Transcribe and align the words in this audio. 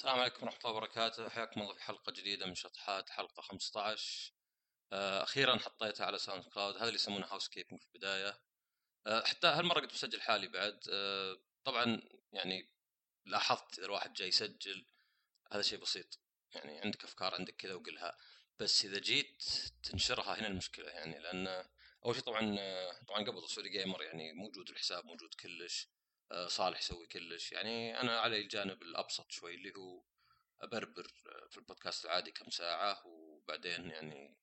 السلام 0.00 0.20
عليكم 0.20 0.46
ورحمة 0.46 0.60
الله 0.60 0.76
وبركاته. 0.76 1.28
حياكم 1.28 1.62
الله 1.62 1.74
في 1.74 1.82
حلقة 1.82 2.12
جديدة 2.12 2.46
من 2.46 2.54
شطحات 2.54 3.10
حلقة 3.10 3.42
15 3.42 4.32
آه، 4.92 5.22
أخيرا 5.22 5.58
حطيتها 5.58 6.06
على 6.06 6.18
ساوند 6.18 6.44
كلاود. 6.44 6.74
هذا 6.76 6.84
اللي 6.84 6.94
يسمونه 6.94 7.26
housekeeping 7.26 7.80
في 7.80 7.86
البداية. 7.86 8.40
آه، 9.06 9.24
حتى 9.24 9.46
هالمرة 9.46 9.80
كنت 9.80 9.92
بسجل 9.92 10.20
حالي 10.20 10.48
بعد. 10.48 10.80
آه، 10.92 11.36
طبعا 11.64 12.02
يعني 12.32 12.68
لاحظت 13.24 13.78
إذا 13.78 13.86
الواحد 13.86 14.12
جاي 14.12 14.28
يسجل. 14.28 14.86
هذا 15.52 15.62
شيء 15.62 15.78
بسيط. 15.78 16.18
يعني 16.54 16.80
عندك 16.80 17.04
أفكار 17.04 17.34
عندك 17.34 17.56
كذا 17.56 17.74
وقلها. 17.74 18.18
بس 18.58 18.84
إذا 18.84 18.98
جيت 18.98 19.42
تنشرها 19.82 20.40
هنا 20.40 20.46
المشكلة 20.46 20.90
يعني 20.90 21.18
لأن 21.18 21.64
أول 22.04 22.14
شيء 22.14 22.24
طبعا 22.24 22.56
طبعا 23.08 23.24
قبل 23.24 23.48
Saudi 23.48 23.68
Gamer 23.68 24.02
يعني 24.02 24.32
موجود 24.32 24.70
الحساب 24.70 25.04
موجود 25.04 25.34
كلش. 25.34 25.88
صالح 26.46 26.78
يسوي 26.78 27.06
كلش. 27.06 27.52
يعني 27.52 28.00
أنا 28.00 28.20
علي 28.20 28.40
الجانب 28.40 28.82
الأبسط 28.82 29.30
شوي 29.32 29.54
اللي 29.54 29.72
هو 29.76 30.04
أبربر 30.60 31.06
في 31.50 31.58
البودكاست 31.58 32.04
العادي 32.04 32.30
كم 32.30 32.50
ساعة 32.50 33.06
وبعدين 33.06 33.90
يعني 33.90 34.36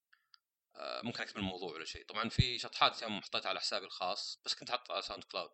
آه، 0.76 1.02
ممكن 1.02 1.22
أكتب 1.22 1.38
الموضوع 1.38 1.74
ولا 1.74 1.86
شيء. 1.86 2.06
طبعا 2.06 2.30
في 2.30 2.60
شطحات 2.60 3.02
يوم 3.02 3.22
حطيتها 3.22 3.50
على 3.50 3.60
حسابي 3.60 3.86
الخاص 3.86 4.42
بس 4.46 4.56
كنت 4.56 4.72
حاطها 4.72 4.94
على 4.94 5.02
ساوند 5.02 5.24
كلاود. 5.24 5.52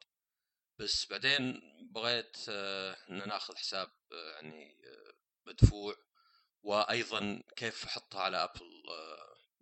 بس 0.80 1.07
بعدين 1.12 1.62
بغيت 1.91 2.38
آه، 2.49 2.98
إن 3.09 3.27
ناخذ 3.27 3.55
حساب 3.57 3.91
يعني 4.12 4.77
مدفوع 5.45 5.95
وأيضا 6.63 7.43
كيف 7.55 7.85
أحطها 7.85 8.21
على 8.21 8.43
أبل 8.43 8.84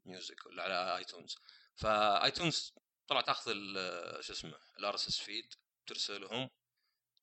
ميوزك 0.05 0.45
ولا 0.45 0.63
على 0.63 0.97
آيتونز. 0.97 1.35
فآيتونز 1.75 2.73
طلع 3.07 3.21
تأخذ 3.21 3.51
شو 4.21 4.33
اسمه 4.33 4.57
ال 4.79 4.95
RSS 4.95 5.17
feed 5.19 5.53
ترسلهم. 5.87 6.49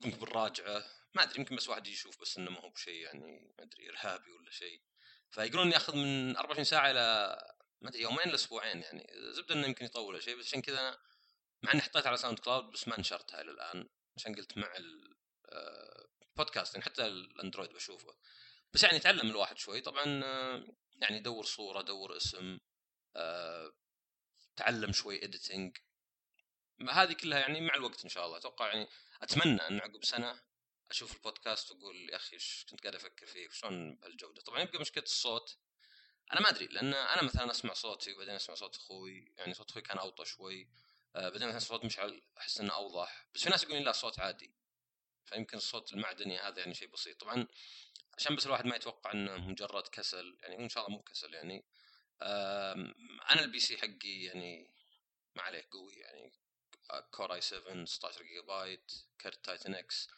كنت 0.02 0.14
بالراجعه 0.14 0.84
ما 1.14 1.22
أدري 1.22 1.38
يمكن 1.38 1.56
بس 1.56 1.68
واحد 1.68 1.86
يشوف 1.86 2.20
بس 2.20 2.38
إنه 2.38 2.50
ما 2.50 2.60
هو 2.60 2.70
بشيء 2.70 3.02
يعني 3.02 3.54
ما 3.58 3.64
أدري 3.64 3.90
إرهابي 3.90 4.30
ولا 4.30 4.50
شيء 4.50 4.82
فيقولون 5.30 5.72
يأخذ 5.72 5.96
من 5.96 6.36
24 6.36 6.64
ساعة 6.64 6.90
إلى 6.90 7.36
ما 7.80 7.88
أدري 7.88 8.02
يومين 8.02 8.28
لاسبوعين 8.28 8.82
يعني. 8.82 9.06
زبدة 9.32 9.54
إنه 9.54 9.66
يمكن 9.66 9.84
يطول 9.84 10.22
شيء 10.22 10.38
بس 10.38 10.46
عشان 10.46 10.62
كذا 10.62 10.98
مع 11.62 11.72
إني 11.72 11.82
حطيتها 11.82 12.08
على 12.08 12.16
ساوند 12.16 12.38
كلاود 12.38 12.64
بس 12.64 12.88
ما 12.88 13.00
نشرتها 13.00 13.40
إلى 13.40 13.50
الآن. 13.50 13.88
عشان 14.16 14.34
قلت 14.34 14.58
مع 14.58 14.72
البودكاست 16.36 16.74
يعني 16.74 16.84
حتى 16.84 17.06
الأندرويد 17.06 17.72
بشوفه. 17.72 18.16
بس 18.72 18.82
يعني 18.82 18.96
يتعلم 18.96 19.30
الواحد 19.30 19.58
شوي. 19.58 19.80
طبعا 19.80 20.24
آه، 20.24 20.64
يعني 21.02 21.20
دور 21.20 21.44
صورة 21.44 21.82
دور 21.82 22.16
اسم 22.16 22.58
آه، 23.16 23.72
تعلم 24.56 24.92
شوي 24.92 25.24
اديتنج 25.24 25.76
هذه 26.90 27.12
كلها 27.12 27.38
يعني 27.38 27.60
مع 27.60 27.74
الوقت 27.74 28.04
إن 28.04 28.10
شاء 28.10 28.26
الله. 28.26 28.38
أتوقع 28.38 28.66
يعني 28.66 28.88
أتمنى 29.22 29.60
أن 29.68 29.80
عقب 29.80 30.04
سنة 30.04 30.40
أشوف 30.90 31.16
البودكاست 31.16 31.70
وأقول 31.70 32.10
يا 32.10 32.16
أخي 32.16 32.34
إيش 32.36 32.66
كنت 32.70 32.80
قاعد 32.80 32.94
أفكر 32.94 33.26
فيه 33.26 33.48
شلون 33.50 33.96
بهالجودة. 33.96 34.42
طبعا 34.42 34.60
يبقى 34.60 34.80
مشكلة 34.80 35.04
الصوت 35.04 35.58
أنا 36.32 36.40
ما 36.40 36.48
أدري 36.48 36.66
لأن 36.66 36.94
أنا 36.94 37.22
مثلا 37.22 37.50
أسمع 37.50 37.72
صوتي 37.74 38.12
وبعدين 38.12 38.34
أسمع 38.34 38.54
صوت 38.54 38.76
أخوي 38.76 39.32
يعني 39.38 39.54
صوت 39.54 39.70
أخوي 39.70 39.82
كان 39.82 39.98
أوطى 39.98 40.24
شوي 40.24 40.68
آه 41.16 41.28
بعدين 41.28 41.48
مثلا 41.48 41.58
صوت 41.58 41.84
مشعل 41.84 42.22
أحس 42.38 42.60
إنه 42.60 42.74
أوضح 42.74 43.26
بس 43.34 43.42
في 43.42 43.50
ناس 43.50 43.62
يقولون 43.62 43.82
لا 43.82 43.90
الصوت 43.90 44.18
عادي. 44.20 44.54
فيمكن 45.26 45.56
الصوت 45.56 45.92
المعدني 45.92 46.38
هذا 46.38 46.58
يعني 46.58 46.74
شيء 46.74 46.88
بسيط. 46.88 47.20
طبعا 47.20 47.46
عشان 48.18 48.36
بس 48.36 48.46
الواحد 48.46 48.66
ما 48.66 48.76
يتوقع 48.76 49.12
إنه 49.12 49.36
مجرد 49.36 49.88
كسل 49.88 50.38
يعني 50.42 50.58
إن 50.64 50.68
شاء 50.68 50.86
الله 50.86 50.96
مو 50.96 51.02
كسل 51.02 51.34
يعني. 51.34 51.64
أنا 53.30 53.40
ال 53.40 53.60
PC 53.60 53.78
حقي 53.78 54.22
يعني 54.22 54.70
ما 55.34 55.42
عليه 55.42 55.68
قوي 55.70 55.94
يعني. 55.94 56.32
Core 57.10 57.34
i7 57.34 57.84
16 57.84 58.22
جيجا 58.22 58.40
بايت 58.40 58.92
كرت 59.20 59.44
Titan 59.44 59.74
X. 59.74 60.08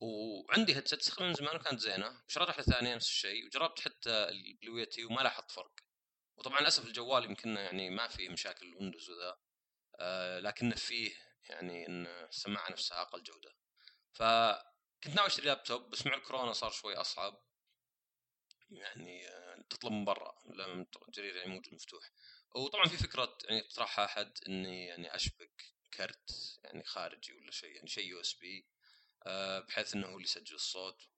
وعندي 0.00 0.76
headset 0.76 1.00
استخدم 1.00 1.26
من 1.26 1.34
زمان 1.34 1.56
وكانت 1.56 1.80
زينة. 1.80 2.22
شريت 2.28 2.48
واحدة 2.48 2.62
ثانية 2.62 2.94
نفس 2.94 3.06
الشيء. 3.06 3.46
وجربت 3.46 3.80
حتى 3.80 4.10
ال 4.10 4.20
Blue 4.20 4.62
Yeti 4.62 5.04
وما 5.04 5.20
لاحظت 5.20 5.50
فرق. 5.50 5.72
وطبعا 6.36 6.60
للأسف 6.60 6.84
الجوال 6.86 7.24
يمكن 7.24 7.56
يعني 7.56 7.90
ما 7.90 8.08
فيه 8.08 8.28
مشاكل 8.28 8.74
ويندوز 8.74 9.10
وذا. 9.10 9.38
آه 10.00 10.40
لكنه 10.40 10.74
فيه 10.74 11.14
يعني 11.48 11.86
إن 11.86 12.06
السماعة 12.06 12.70
نفسها 12.72 13.02
أقل 13.02 13.22
جودة. 13.22 13.54
فكنت 14.12 15.14
ناوي 15.16 15.26
أشتري 15.26 15.46
لابتوب 15.46 15.90
بس 15.90 16.06
مع 16.06 16.14
الكورونا 16.14 16.52
صار 16.52 16.70
شوي 16.70 16.94
أصعب. 16.94 17.44
يعني 18.70 19.28
آه 19.28 19.64
تطلب 19.70 19.92
من 19.92 20.04
برا. 20.04 20.34
الجرير 21.08 21.36
يعني 21.36 21.50
موجود 21.50 21.74
مفتوح. 21.74 22.10
وطبعا 22.54 22.84
في 22.88 22.96
فكرة 22.96 23.38
يعني 23.44 23.60
اقترحها 23.60 24.04
أحد 24.04 24.32
إني 24.48 24.86
يعني 24.86 25.14
أشبك 25.14 25.79
كرت 25.94 26.58
يعني 26.64 26.84
خارجي 26.84 27.32
ولا 27.32 27.50
شيء 27.50 27.70
يعني 27.76 27.88
شيء 27.88 28.04
USB 28.04 28.66
بحيث 29.68 29.94
إنه 29.94 30.06
هو 30.06 30.12
اللي 30.12 30.24
يسجل 30.24 30.54
الصوت. 30.54 31.08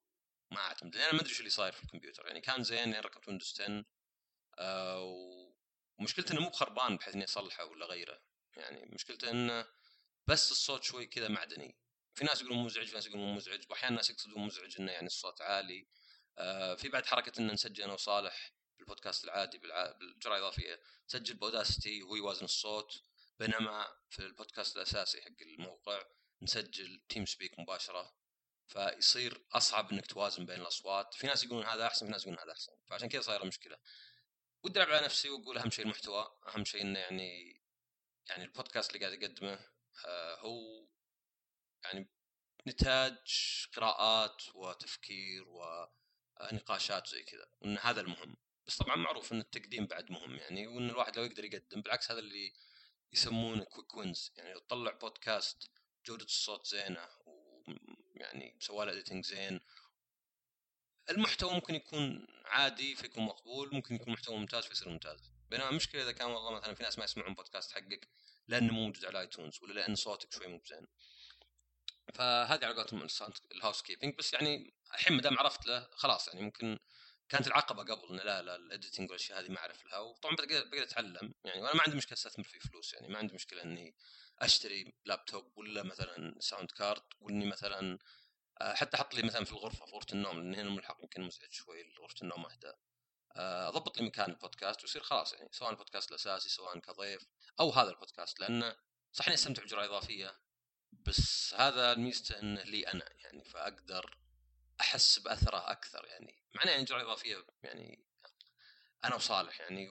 ما 0.50 0.58
أعتمد 0.58 0.96
لأن 0.96 1.04
أنا 1.04 1.12
ما 1.12 1.20
أدري 1.20 1.34
شو 1.34 1.38
اللي 1.38 1.50
صاير 1.50 1.72
في 1.72 1.84
الكمبيوتر. 1.84 2.26
يعني 2.26 2.40
كان 2.40 2.62
زين 2.62 2.78
يعني 2.78 3.00
ركبت 3.00 3.28
ويندوز 3.28 3.60
10 3.60 3.84
آه 4.58 5.52
ومشكلته 5.98 6.32
إنه 6.32 6.40
مو 6.40 6.48
بخربان 6.48 6.96
بحيث 6.96 7.14
إني 7.14 7.24
أصلحه 7.24 7.64
ولا 7.64 7.86
غيره. 7.86 8.22
يعني 8.56 8.86
مشكلته 8.92 9.30
إنه 9.30 9.66
بس 10.26 10.50
الصوت 10.52 10.82
شوي 10.82 11.06
كذا 11.06 11.28
معدني. 11.28 11.78
في 12.14 12.24
ناس 12.24 12.40
يقولون 12.40 12.64
مزعج 12.64 12.86
في 12.86 12.94
ناس 12.94 13.06
يقولون 13.06 13.34
مزعج. 13.34 13.64
واحيانا 13.70 13.96
ناس 13.96 14.10
يقصدون 14.10 14.46
مزعج 14.46 14.80
إنه 14.80 14.92
يعني 14.92 15.06
الصوت 15.06 15.40
عالي. 15.40 15.88
آه 16.38 16.74
في 16.74 16.88
بعد 16.88 17.06
حركة 17.06 17.40
ان 17.40 17.46
نسجل 17.46 17.84
أنا 17.84 17.92
وصالح 17.92 18.52
بالبودكاست 18.78 19.24
العادي 19.24 19.58
بالجرعه 19.58 20.36
الإضافية. 20.36 20.80
نسجل 21.08 21.34
بوداستي 21.34 22.02
وهو 22.02 22.16
يوازن 22.16 22.44
الصوت. 22.44 23.02
بينما 23.38 23.86
في 24.10 24.18
البودكاست 24.18 24.76
الأساسي 24.76 25.22
حق 25.22 25.42
الموقع 25.42 26.02
نسجل 26.42 27.02
تيم 27.08 27.26
سبيك 27.26 27.58
مباشرة 27.58 28.14
فيصير 28.66 29.46
أصعب 29.52 29.92
إنك 29.92 30.06
توازن 30.06 30.46
بين 30.46 30.60
الأصوات. 30.60 31.14
في 31.14 31.26
ناس 31.26 31.44
يقولون 31.44 31.66
هذا 31.66 31.86
أحسن 31.86 32.06
في 32.06 32.12
ناس 32.12 32.22
يقولون 32.22 32.42
هذا 32.42 32.52
أحسن 32.52 32.72
فعشان 32.86 33.08
كذا 33.08 33.20
صايرة 33.20 33.44
مشكلة. 33.44 33.78
ودي 34.62 34.78
ألعب 34.82 34.94
على 34.94 35.04
نفسي 35.04 35.30
وأقول 35.30 35.58
أهم 35.58 35.70
شيء 35.70 35.84
المحتوى 35.84 36.38
أهم 36.48 36.64
شيء 36.64 36.82
إنه 36.82 36.98
يعني 36.98 37.62
يعني 38.28 38.44
البودكاست 38.44 38.94
اللي 38.94 39.06
قاعد 39.06 39.22
أقدمه 39.22 39.66
آه 40.06 40.40
هو 40.40 40.88
يعني 41.84 42.10
نتاج 42.66 43.18
قراءات 43.76 44.42
وتفكير 44.54 45.44
ونقاشات 45.48 47.06
زي 47.06 47.22
كذا 47.22 47.46
وإن 47.60 47.78
هذا 47.78 48.00
المهم. 48.00 48.36
بس 48.66 48.76
طبعا 48.76 48.96
معروف 48.96 49.32
إن 49.32 49.40
التقديم 49.40 49.86
بعد 49.86 50.10
مهم 50.10 50.34
يعني 50.34 50.66
وإن 50.66 50.90
الواحد 50.90 51.16
لو 51.16 51.24
يقدر 51.24 51.44
يقدم 51.44 51.82
بالعكس 51.82 52.10
هذا 52.10 52.20
اللي 52.20 52.52
يسمونه 53.12 53.64
quick 53.64 53.94
wins 53.94 54.32
يعني 54.36 54.52
لو 54.52 54.60
تطلع 54.60 54.92
بودكاست 54.92 55.70
جودة 56.06 56.24
الصوت 56.24 56.66
زينة 56.66 57.08
ويعني 57.26 58.56
سوى 58.60 58.86
له 58.86 58.92
editing 58.92 59.24
زين. 59.24 59.60
المحتوى 61.10 61.54
ممكن 61.54 61.74
يكون 61.74 62.26
عادي 62.44 62.94
فيكون 62.94 63.24
مقبول 63.24 63.74
ممكن 63.74 63.94
يكون 63.94 64.12
محتوى 64.12 64.36
ممتاز 64.36 64.64
فيصير 64.64 64.88
ممتاز. 64.88 65.32
بينما 65.50 65.70
المشكلة 65.70 66.02
إذا 66.02 66.12
كان 66.12 66.30
والله 66.30 66.50
مثلا 66.50 66.74
في 66.74 66.82
ناس 66.82 66.98
ما 66.98 67.04
يسمعون 67.04 67.34
بودكاست 67.34 67.72
حقك 67.72 68.08
لأنه 68.48 68.72
مو 68.72 68.86
موجود 68.86 69.04
على 69.04 69.20
iTunes 69.20 69.62
ولا 69.62 69.72
لأن 69.72 69.94
صوتك 69.94 70.32
شوي 70.32 70.46
مو 70.46 70.58
بزين. 70.58 70.86
فهذه 72.14 72.64
على 72.64 72.74
قولتهم 72.74 73.06
ال 73.52 73.82
housekeeping 73.82 74.14
بس 74.14 74.32
يعني 74.32 74.74
الحين 74.94 75.16
ما 75.16 75.22
دام 75.22 75.38
عرفت 75.38 75.66
له 75.66 75.88
خلاص 75.92 76.28
يعني 76.28 76.42
ممكن 76.42 76.78
كانت 77.32 77.46
العقبة 77.46 77.82
قبل 77.82 78.16
لا 78.16 78.42
لا 78.42 78.56
ال 78.56 78.63
editing 78.63 79.10
والاشياء 79.10 79.40
هذه 79.40 79.48
ما 79.48 79.58
اعرف 79.58 79.86
لها 79.86 79.98
وطبعا 79.98 80.36
بقيت 80.36 80.72
أتعلم. 80.72 81.34
يعني 81.44 81.62
وأنا 81.62 81.74
ما 81.74 81.82
عندي 81.82 81.96
مشكلة 81.96 82.12
أستثمر 82.12 82.44
في 82.44 82.60
فلوس 82.60 82.94
يعني 82.94 83.08
ما 83.08 83.18
عندي 83.18 83.34
مشكلة 83.34 83.62
إني 83.62 83.94
أشتري 84.38 84.94
لابتوب 85.04 85.58
ولا 85.58 85.82
مثلا 85.82 86.34
sound 86.40 86.70
card 86.70 87.02
وإني 87.20 87.46
مثلا 87.46 87.98
آه، 88.60 88.74
حتى 88.74 88.96
أحط 88.96 89.14
لي 89.14 89.22
مثلا 89.22 89.44
في 89.44 89.52
الغرفة 89.52 89.86
في 89.86 89.92
غرفه 89.92 90.12
النوم 90.12 90.36
لأن 90.36 90.54
هنا 90.54 90.62
الملحق 90.62 90.98
يمكن 91.02 91.22
مزعج 91.22 91.52
شوي 91.52 91.94
غرفه 92.00 92.22
النوم 92.22 92.46
اهدى 92.46 92.72
آه، 93.36 93.68
أضبط 93.68 93.98
لي 93.98 94.06
مكان 94.06 94.30
البودكاست 94.30 94.82
ويصير 94.82 95.02
خلاص 95.02 95.32
يعني 95.32 95.48
سواء 95.52 95.70
البودكاست 95.70 96.10
الأساسي 96.10 96.48
سواء 96.48 96.78
كضيف 96.78 97.26
أو 97.60 97.70
هذا 97.70 97.90
البودكاست. 97.90 98.40
لأنه 98.40 98.76
صح 99.12 99.26
إني 99.26 99.34
أستمتع 99.34 99.62
بجرعة 99.62 99.84
إضافية 99.84 100.40
بس 100.92 101.54
هذا 101.54 101.94
ميزته 101.94 102.40
انه 102.40 102.62
لي 102.62 102.82
أنا 102.88 103.08
يعني 103.24 103.44
فأقدر 103.44 104.18
أحس 104.82 105.18
بأثره 105.18 105.70
أكثر 105.70 106.04
يعني 106.06 106.42
مع 106.54 106.64
يعني 106.64 106.84
جرعة 106.84 107.02
إضافية 107.02 107.46
يعني 107.62 108.04
أنا 109.04 109.14
وصالح 109.14 109.60
يعني 109.60 109.88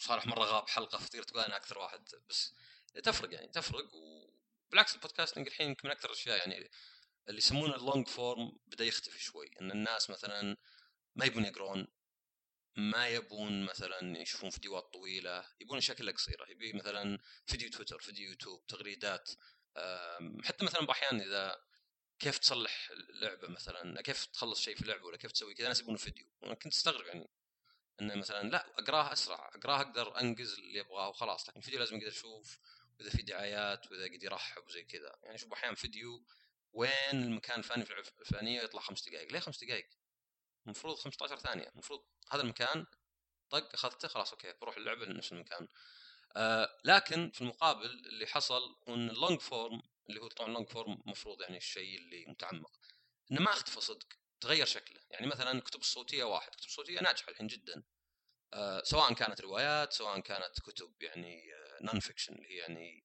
وصالح 0.00 0.26
مرة 0.26 0.44
غاب 0.44 0.68
حلقة 0.68 0.98
فتصير 0.98 1.22
تقول 1.22 1.42
أنا 1.42 1.56
أكثر 1.56 1.78
واحد 1.78 2.04
بس 2.28 2.54
تفرق 3.04 3.34
يعني 3.34 3.48
تفرق. 3.48 3.94
وبالعكس 3.94 4.94
ال 4.94 4.99
podcasting 4.99 5.46
الحين 5.46 5.68
يمكن 5.68 5.88
من 5.88 5.94
أكثر 5.94 6.08
الأشياء 6.08 6.38
يعني 6.38 6.70
اللي 7.28 7.38
يسمونه 7.38 7.74
ال 7.74 7.81
long 7.81 8.08
form 8.08 8.58
بدأ 8.66 8.84
يختفي 8.84 9.18
شوي 9.18 9.50
إن 9.60 9.70
الناس 9.70 10.10
مثلا 10.10 10.56
ما 11.16 11.24
يبون 11.24 11.44
يقرون 11.44 11.86
ما 12.76 13.08
يبون 13.08 13.64
مثلا 13.64 14.18
يشوفون 14.18 14.50
فيديوهات 14.50 14.84
طويلة 14.92 15.44
يبون 15.60 15.78
أشياء 15.78 15.96
كلها 15.96 16.12
قصيرة. 16.14 16.50
يبي 16.50 16.72
مثلا 16.72 17.18
فيديو 17.46 17.70
تويتر 17.70 17.98
فيديو 17.98 18.28
يوتيوب 18.30 18.66
تغريدات 18.66 19.30
حتى 20.44 20.64
مثلا 20.64 20.86
بأحيان 20.86 21.20
إذا 21.20 21.56
كيف 22.18 22.38
تصلح 22.38 22.90
لعبه 23.10 23.48
مثلا؟ 23.48 24.02
كيف 24.02 24.24
تخلص 24.24 24.60
شيء 24.60 24.76
في 24.76 24.84
لعبه 24.84 25.04
ولا 25.04 25.16
كيف 25.16 25.32
تسوي 25.32 25.54
كذا؟ 25.54 25.68
ناس 25.68 25.80
يبون 25.80 25.96
فيديو. 25.96 26.26
أنا 26.44 26.54
كنت 26.54 26.72
أستغرب 26.72 27.06
يعني 27.06 27.30
إنه 28.00 28.14
مثلا 28.14 28.48
لا 28.48 28.66
أقرأها 28.78 29.12
أسرع 29.12 29.50
أقرأها 29.54 29.80
أقدر 29.80 30.20
انجز 30.20 30.54
اللي 30.54 30.80
أبغاه 30.80 31.08
وخلاص. 31.08 31.48
لكن 31.48 31.58
الفيديو 31.58 31.80
لازم 31.80 31.96
أقدر 31.96 32.08
أشوف 32.08 32.58
وإذا 32.98 33.10
في 33.10 33.22
دعايات 33.22 33.90
وإذا 33.90 34.04
قد 34.04 34.22
يرحب 34.22 34.66
وزي 34.66 34.84
كذا. 34.84 35.16
يعني 35.22 35.38
شوف 35.38 35.52
أحيانا 35.52 35.74
فيديو 35.74 36.24
وين 36.72 36.92
المكان 37.12 37.58
الفلاني 37.58 37.84
في 37.84 38.20
الفلانيه 38.20 38.62
يطلع 38.62 38.80
خمس 38.80 39.08
دقائق. 39.08 39.32
ليه 39.32 39.40
خمس 39.40 39.64
دقائق؟ 39.64 39.88
المفروض 40.66 40.96
15 40.96 41.38
ثانية. 41.38 41.68
المفروض 41.68 42.04
هذا 42.30 42.42
المكان 42.42 42.86
طق 43.50 43.72
أخذته 43.72 44.08
خلاص 44.08 44.32
okay 44.32 44.52
بروح 44.60 44.76
اللعبة 44.76 45.04
لنفس 45.04 45.32
المكان. 45.32 45.68
آه 46.36 46.78
لكن 46.84 47.30
في 47.30 47.40
المقابل 47.40 47.86
اللي 47.86 48.26
حصل 48.26 48.76
هو 48.88 48.94
إن 48.94 49.10
ال 49.10 49.16
long 49.16 49.40
form 49.40 49.82
اللي 50.08 50.20
هو 50.20 50.28
طبعا 50.28 50.48
ال 50.48 50.52
long 50.52 50.68
form 50.68 51.02
المفروض 51.06 51.42
يعني 51.42 51.56
الشيء 51.56 51.98
اللي 51.98 52.26
متعمق. 52.26 52.70
إنه 53.32 53.40
ما 53.40 53.50
اختفى 53.50 53.80
صدق 53.80 54.06
تغير 54.40 54.66
شكله. 54.66 55.00
يعني 55.10 55.26
مثلا 55.26 55.52
الكتب 55.52 55.80
الصوتية 55.80 56.24
واحد 56.24 56.48
الكتب 56.48 56.66
الصوتية 56.66 57.00
ناجحة 57.00 57.30
الحين 57.30 57.46
جدا. 57.46 57.82
آه 58.52 58.82
سواء 58.82 59.14
كانت 59.14 59.40
روايات 59.40 59.92
سواء 59.92 60.20
كانت 60.20 60.60
كتب 60.60 61.02
يعني 61.02 61.42
نون 61.80 61.96
آه 61.96 62.00
فيكشن 62.00 62.34
اللي 62.34 62.48
هي 62.48 62.56
يعني 62.56 63.04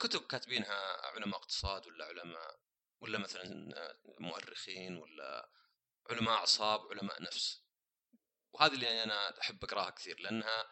كتب 0.00 0.26
كاتبينها 0.26 1.06
علماء 1.06 1.38
اقتصاد 1.38 1.86
ولا 1.86 2.04
علماء 2.04 2.60
ولا 3.00 3.18
مثلا 3.18 3.76
آه، 3.76 3.98
مؤرخين 4.20 4.96
ولا 4.96 5.50
علماء 6.10 6.34
أعصاب 6.34 6.80
علماء 6.80 7.22
نفس. 7.22 7.62
وهذه 8.52 8.72
اللي 8.74 9.02
أنا 9.02 9.40
أحب 9.40 9.64
أقراها 9.64 9.90
كثير 9.90 10.20
لأنها 10.20 10.66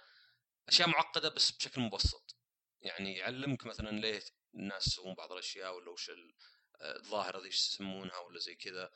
أشياء 0.69 0.89
معقدة 0.89 1.29
بس 1.29 1.51
بشكل 1.51 1.81
مبسط. 1.81 2.37
يعني 2.81 3.17
يعلمك 3.17 3.67
مثلا 3.67 4.01
ليه 4.01 4.23
الناس 4.55 4.87
يسوون 4.87 5.15
بعض 5.15 5.33
الأشياء 5.33 5.77
ولا 5.77 5.91
وش 5.91 6.11
الظاهرة 6.83 7.41
ذي 7.41 7.49
يسمونها 7.49 8.19
ولا 8.19 8.39
زي 8.39 8.55
كذا. 8.55 8.93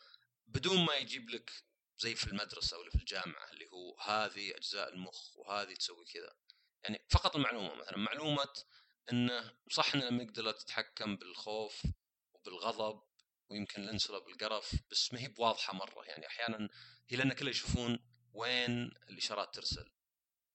بدون 0.47 0.85
ما 0.85 0.95
يجيب 0.95 1.31
لك 1.31 1.51
زي 1.99 2.15
في 2.15 2.27
المدرسة 2.27 2.79
ولا 2.79 2.91
في 2.91 2.97
الجامعة 2.97 3.51
اللي 3.51 3.69
هو 3.71 4.01
هذه 4.01 4.57
أجزاء 4.57 4.89
المخ 4.89 5.37
وهذه 5.37 5.75
تسوي 5.75 6.05
كذا. 6.05 6.37
يعني 6.83 7.05
فقط 7.11 7.37
المعلومة 7.37 7.75
مثلا. 7.75 7.97
معلومة 7.97 8.53
انه 9.13 9.57
صح 9.71 9.95
إن 9.95 10.03
المقدله 10.03 10.53
تتحكم 10.53 11.17
بالخوف 11.17 11.83
وبالغضب 12.35 13.03
ويمكن 13.51 13.83
الانسله 13.83 14.19
بالقرف 14.19 14.75
بس 14.91 15.13
ما 15.13 15.21
هي 15.21 15.29
بواضحة 15.29 15.75
مرة. 15.75 16.05
يعني 16.05 16.27
أحيانا 16.27 16.69
هي 17.09 17.17
لأن 17.17 17.33
كلها 17.33 17.51
يشوفون 17.51 17.99
وين 18.33 18.71
الإشارات 19.11 19.55
ترسل. 19.55 19.91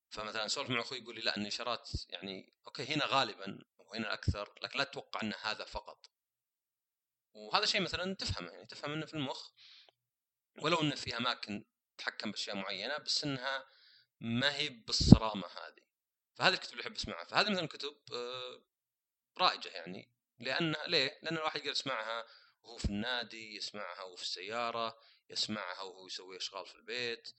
فمثلا 0.10 0.48
سولف 0.48 0.69
مع 0.69 0.81
أخوي 0.81 0.98
يقول 0.98 1.16
لي 1.16 1.22
لا 1.22 1.38
الإشارات 1.38 1.90
يعني 2.10 2.54
أوكي 2.68 2.86
هنا 2.86 3.06
غالبا 3.06 3.60
وهنا 3.89 4.13
أكثر 4.13 4.53
لكن 4.62 4.80
لا 4.80 4.83
تتوقع 4.83 5.21
إن 5.21 5.33
هذا 5.41 5.65
فقط. 5.65 6.09
وهذا 7.33 7.65
شيء 7.65 7.81
مثلا 7.81 8.15
تفهمه 8.15 8.51
يعني 8.51 8.65
تفهم 8.65 8.91
إنه 8.91 9.06
في 9.06 9.13
المخ 9.13 9.51
ولو 10.62 10.81
إنه 10.81 10.95
في 10.95 11.18
أماكن 11.18 11.65
تتحكم 11.97 12.31
بأشياء 12.31 12.56
معينة 12.56 12.97
بس 12.97 13.24
إنها 13.24 13.65
ما 14.19 14.56
هي 14.56 14.69
بالصرامة 14.69 15.47
هذه. 15.47 15.83
فهذه 16.33 16.53
الكتب 16.53 16.71
اللي 16.71 16.83
أحب 16.83 16.95
أسمعها. 16.95 17.24
فهذه 17.25 17.50
مثلا 17.50 17.68
كتب 17.68 17.97
آه، 18.13 18.63
رائجة 19.38 19.69
يعني. 19.69 20.12
لانها 20.39 20.88
ليه؟ 20.88 21.19
لأن 21.24 21.38
الواحد 21.38 21.59
يقدر 21.59 21.71
يسمعها 21.71 22.25
وهو 22.63 22.77
في 22.77 22.86
النادي 22.86 23.56
يسمعها 23.56 24.03
وهو 24.03 24.15
في 24.15 24.24
السيارة 24.24 25.00
يسمعها 25.30 25.81
وهو 25.81 26.07
يسوي 26.07 26.38
أشغال 26.38 26.65
في 26.65 26.75
البيت. 26.75 27.30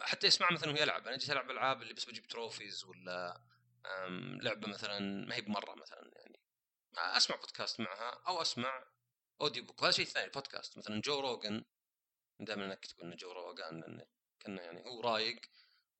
حتى 0.00 0.26
يسمعها 0.26 0.52
مثلا 0.52 0.70
وهو 0.70 0.82
يلعب. 0.82 1.06
أنا 1.08 1.16
جيت 1.16 1.30
ألعب 1.30 1.50
ألعاب 1.50 1.82
اللي 1.82 1.94
بس 1.94 2.04
بجيب 2.04 2.26
تروفيز 2.26 2.84
ولا 2.84 3.40
لعبة 4.42 4.68
مثلا 4.68 5.26
ما 5.26 5.34
هي 5.34 5.40
بمرة 5.40 5.74
مثلا 5.74 6.10
يعني. 6.14 6.40
أسمع 6.98 7.36
بودكاست 7.36 7.80
معها 7.80 8.22
أو 8.28 8.42
أسمع 8.42 8.84
audio 9.40 9.64
book 9.64 9.82
وهذا 9.82 9.92
شيء 9.92 10.04
ثاني 10.04 10.30
بودكاست. 10.30 10.78
مثلا 10.78 11.00
جو 11.00 11.20
روجن 11.20 11.64
دائما 12.40 12.66
نكتب 12.66 13.00
إنه 13.00 13.16
جو 13.16 13.32
روجان 13.32 13.80
لأنه 13.80 14.06
كنا 14.42 14.62
يعني 14.62 14.84
هو 14.84 15.00
رايق 15.00 15.40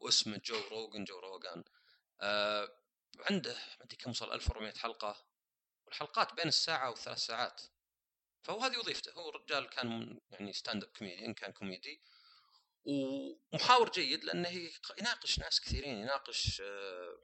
واسمه 0.00 0.40
جو 0.44 0.60
روجن 0.70 1.04
جو 1.04 1.18
روجان 1.18 1.64
آه 2.20 2.78
عنده 3.30 3.52
ما 3.52 3.84
أدري 3.84 3.96
كم 3.96 4.10
وصل 4.10 4.32
1400 4.32 4.72
حلقة 4.72 5.26
والحلقات 5.86 6.34
بين 6.34 6.48
الساعة 6.48 6.90
والثلاث 6.90 7.18
ساعات. 7.18 7.62
فهو 8.42 8.60
هذه 8.60 8.78
وظيفته. 8.78 9.12
هو 9.12 9.28
الرجال 9.28 9.68
كان 9.68 10.20
يعني 10.30 10.52
stand-up 10.52 10.90
comedian 10.90 11.34
كان 11.34 11.52
كوميدي 11.52 12.02
ومحاور 12.84 13.90
جيد 13.90 14.24
لأنه 14.24 14.70
يناقش 14.98 15.38
ناس 15.38 15.60
كثيرين 15.60 15.96
يناقش 15.96 16.60
آه 16.60 17.18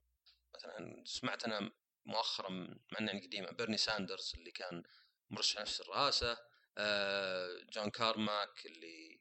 مثلا 0.60 1.02
سمعت 1.06 1.44
أنا 1.44 1.70
مؤخرا 2.06 2.50
مع 2.92 2.98
إنه 3.00 3.20
قديمه 3.20 3.50
بيرني 3.50 3.76
ساندرز 3.76 4.32
اللي 4.34 4.50
كان 4.50 4.82
مرشح 5.30 5.60
نفس 5.60 5.80
الرئاسة 5.80 6.38
آه 6.78 7.60
جون 7.72 7.90
كارماك 7.90 8.66
اللي 8.66 9.20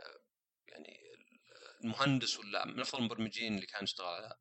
آه 0.00 0.20
يعني 0.68 1.00
المهندس 1.84 2.38
ولا 2.38 2.66
من 2.66 2.80
افضل 2.80 2.98
المبرمجين 2.98 3.54
اللي 3.54 3.66
كان 3.66 3.84
يشتغل 3.84 4.06
على 4.06 4.36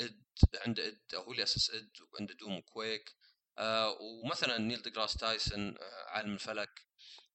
id 0.00 0.24
عنده 0.54 0.86
id 0.86 1.14
هو 1.14 1.32
اللي 1.32 1.42
أسس 1.42 1.70
id 1.70 1.92
وعنده 2.12 2.34
Doom 2.34 2.60
Quake 2.60 3.14
آه 3.58 3.98
ومثلا 4.00 4.58
نيل 4.58 4.82
ديجراس 4.82 5.14
تايسون 5.14 5.74
عالم 6.08 6.34
الفلك 6.34 6.86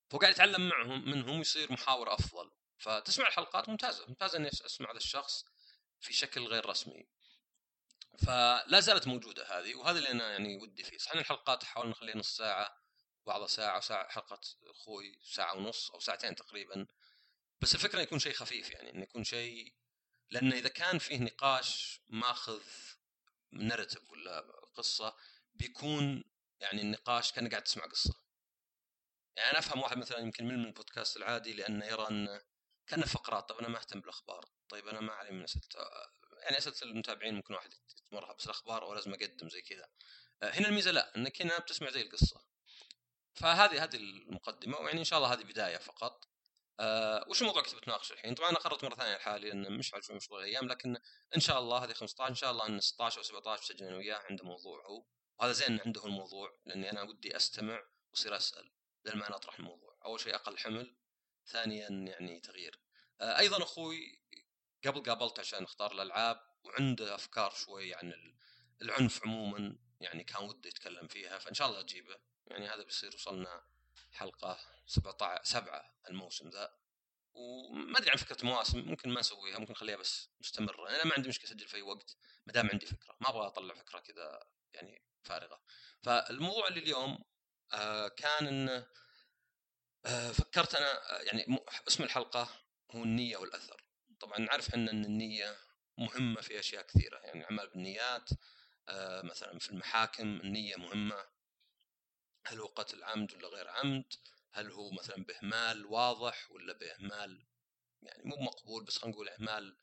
فهو 0.09 0.19
قاعد 0.19 0.33
يتعلم 0.33 0.69
معهم 0.69 1.09
منهم 1.09 1.37
ويصير 1.37 1.71
محاور 1.71 2.13
أفضل. 2.13 2.51
فتسمع 2.77 3.27
الحلقات 3.27 3.69
ممتازة 3.69 4.05
ممتازة 4.07 4.37
إني 4.37 4.47
أسمع 4.47 4.91
هذا 4.91 4.97
الشخص 4.97 5.45
في 5.99 6.13
شكل 6.13 6.47
غير 6.47 6.65
رسمي. 6.69 7.07
فلا 8.25 8.79
زالت 8.79 9.07
موجودة 9.07 9.59
هذه 9.59 9.75
وهذا 9.75 9.97
اللي 9.97 10.11
أنا 10.11 10.31
يعني 10.31 10.57
ودي 10.57 10.83
فيه. 10.83 10.97
صحيح 10.97 11.19
الحلقات 11.19 11.63
حاول 11.63 11.89
نخليها 11.89 12.17
نص 12.17 12.37
ساعة 12.37 12.75
بعضها 13.25 13.47
ساعة 13.47 13.79
ساعة 13.79 14.09
حلقة 14.09 14.39
أخوي 14.63 15.19
ساعة 15.23 15.55
ونص 15.55 15.91
أو 15.91 15.99
ساعتين 15.99 16.35
تقريبا. 16.35 16.87
بس 17.61 17.75
الفكرة 17.75 18.01
يكون 18.01 18.19
شيء 18.19 18.33
خفيف 18.33 18.71
يعني 18.71 18.89
إنه 18.89 19.03
يكون 19.03 19.23
شيء 19.23 19.73
لأنه 20.31 20.55
إذا 20.55 20.69
كان 20.69 20.99
فيه 20.99 21.17
نقاش 21.17 22.01
ماخذ 22.09 22.61
نرتب 23.53 24.09
ولا 24.11 24.41
قصة 24.75 25.15
بيكون 25.53 26.23
يعني 26.59 26.81
النقاش 26.81 27.31
كانك 27.31 27.51
قاعد 27.51 27.63
تسمع 27.63 27.85
قصة. 27.85 28.13
يعني 29.37 29.51
أنا 29.51 29.59
أفهم 29.59 29.81
واحد 29.81 29.97
مثلا 29.97 30.19
يمكن 30.19 30.47
من 30.47 30.65
البودكاست 30.65 31.17
العادي 31.17 31.53
لأنه 31.53 31.85
يرى 31.85 32.07
أنه 32.07 32.41
كأنه 32.87 33.05
فقرات. 33.05 33.49
طيب 33.49 33.59
أنا 33.59 33.67
ما 33.67 33.79
أهتم 33.79 33.99
بالأخبار. 33.99 34.45
طيب 34.69 34.87
أنا 34.87 34.99
ما 34.99 35.13
علي 35.13 35.31
من 35.31 35.45
يعني 36.41 36.57
اسئله 36.57 36.91
المتابعين 36.91 37.35
ممكن 37.35 37.53
واحد 37.53 37.73
يتمرها 37.73 38.33
بس 38.33 38.45
الأخبار 38.45 38.83
أو 38.83 38.93
لازم 38.93 39.13
أقدم 39.13 39.49
زي 39.49 39.61
كذا. 39.61 39.89
آه، 40.43 40.49
هنا 40.49 40.67
الميزة 40.67 40.91
لا 40.91 41.15
انك 41.15 41.41
هنا 41.41 41.59
بتسمع 41.59 41.89
زي 41.89 42.01
القصة. 42.01 42.41
فهذه 43.33 43.83
هذه 43.83 43.95
المقدمة 43.95 44.77
ويعني 44.77 44.99
إن 44.99 45.03
شاء 45.03 45.19
الله 45.19 45.33
هذه 45.33 45.43
بداية 45.43 45.77
فقط. 45.77 46.29
أه 46.79 47.25
وش 47.29 47.41
الموضوع 47.41 47.61
كنت 47.63 47.75
بتناقش 47.75 48.11
الحين؟ 48.11 48.33
طبعا 48.35 48.49
أنا 48.49 48.59
قررت 48.59 48.83
مرة 48.83 48.95
ثانية 48.95 49.15
لحالي 49.15 49.51
انه 49.51 49.69
مش 49.69 49.93
عارف 49.93 50.11
مشغول 50.11 50.39
الأيام 50.39 50.67
لكن 50.67 50.97
إن 51.35 51.41
شاء 51.41 51.59
الله 51.59 51.77
هذه 51.77 51.93
15 51.93 52.29
إن 52.29 52.35
شاء 52.35 52.51
الله 52.51 52.67
إن 52.67 52.79
16 52.79 53.17
أو 53.17 53.23
17 53.23 53.61
بسجل 53.63 53.85
أنا 53.85 53.97
وياه 53.97 54.21
عنده 54.29 54.45
موضوع 54.45 54.85
هو. 54.85 55.05
وهذا 55.39 55.51
زين 55.51 55.79
عنده 55.85 56.05
الموضوع 56.05 56.59
لأني 56.65 56.91
أنا 56.91 57.01
ودي 57.01 57.35
أستمع 57.35 57.83
وأصير 58.11 58.35
أسأل 58.35 58.71
بدل 59.05 59.17
ما 59.17 59.27
أنا 59.27 59.35
أطرح 59.35 59.59
الموضوع. 59.59 59.97
أول 60.05 60.19
شيء 60.19 60.35
أقل 60.35 60.57
حمل 60.57 60.95
ثانيا 61.47 61.89
يعني 61.89 62.39
تغيير. 62.39 62.79
أه 63.21 63.37
أيضا 63.39 63.63
أخوي 63.63 64.21
قبل 64.85 65.03
قابلته 65.03 65.39
عشان 65.39 65.63
أختار 65.63 65.91
الألعاب 65.91 66.41
وعنده 66.63 67.15
أفكار 67.15 67.51
شوي 67.51 67.95
عن 67.95 68.13
العنف 68.81 69.23
عموما 69.23 69.77
يعني 69.99 70.23
كان 70.23 70.43
ودي 70.43 70.67
يتكلم 70.67 71.07
فيها 71.07 71.37
فإن 71.37 71.53
شاء 71.53 71.67
الله 71.67 71.79
أجيبه. 71.79 72.15
يعني 72.47 72.67
هذا 72.67 72.83
بيصير 72.83 73.15
وصلنا 73.15 73.63
حلقة 74.11 74.59
17 74.85 75.43
سبعة 75.43 75.93
الموسم 76.09 76.49
ذا. 76.49 76.73
وما 77.33 77.97
أدري 77.97 78.09
عن 78.09 78.17
فكرة 78.17 78.45
مواسم 78.45 78.79
ممكن 78.79 79.09
ما 79.09 79.19
نسويها 79.19 79.59
ممكن 79.59 79.71
نخليها 79.71 79.95
بس 79.95 80.29
مستمرة. 80.39 80.89
أنا 80.89 81.05
ما 81.05 81.13
عندي 81.13 81.29
مشكلة 81.29 81.51
أسجل 81.51 81.67
في 81.67 81.77
أي 81.77 81.81
وقت 81.81 82.15
ما 82.45 82.53
دام 82.53 82.69
عندي 82.69 82.85
فكرة. 82.85 83.17
ما 83.21 83.29
أبغى 83.29 83.47
أطلع 83.47 83.73
فكرة 83.73 83.99
كذا 83.99 84.49
يعني 84.73 85.05
فارغة. 85.23 85.61
فالموضوع 86.03 86.67
اللي 86.67 86.79
اليوم 86.79 87.23
آه 87.73 88.07
كان 88.07 88.47
انه 88.47 88.87
آه 90.05 90.31
فكرت 90.31 90.75
أنا 90.75 91.11
آه، 91.11 91.21
يعني 91.21 91.59
اسم 91.87 92.03
الحلقة 92.03 92.49
هو 92.91 93.03
النية 93.03 93.37
والأثر. 93.37 93.78
نعرف 94.39 94.69
إحنا 94.69 94.91
أن 94.91 95.05
النية 95.05 95.55
مهمة 95.97 96.41
في 96.41 96.59
أشياء 96.59 96.83
كثيرة 96.83 97.17
يعني 97.17 97.43
اعمال 97.45 97.69
بالنيات 97.69 98.29
آه 98.89 99.21
مثلا 99.21 99.59
في 99.59 99.69
المحاكم 99.69 100.41
النية 100.41 100.75
مهمة. 100.75 101.25
هل 102.45 102.59
هو 102.59 102.67
قتل 102.67 103.03
عمد 103.03 103.33
ولا 103.33 103.47
غير 103.47 103.67
عمد؟ 103.67 104.13
هل 104.51 104.71
هو 104.71 104.91
مثلا 104.91 105.23
بإهمال 105.23 105.85
واضح 105.85 106.51
ولا 106.51 106.73
بإهمال 106.73 107.45
يعني 108.01 108.23
مو 108.23 108.35
مقبول 108.35 108.85
بس 108.85 108.97
خلينا 108.97 109.15
نقول 109.15 109.29
إهمال 109.29 109.77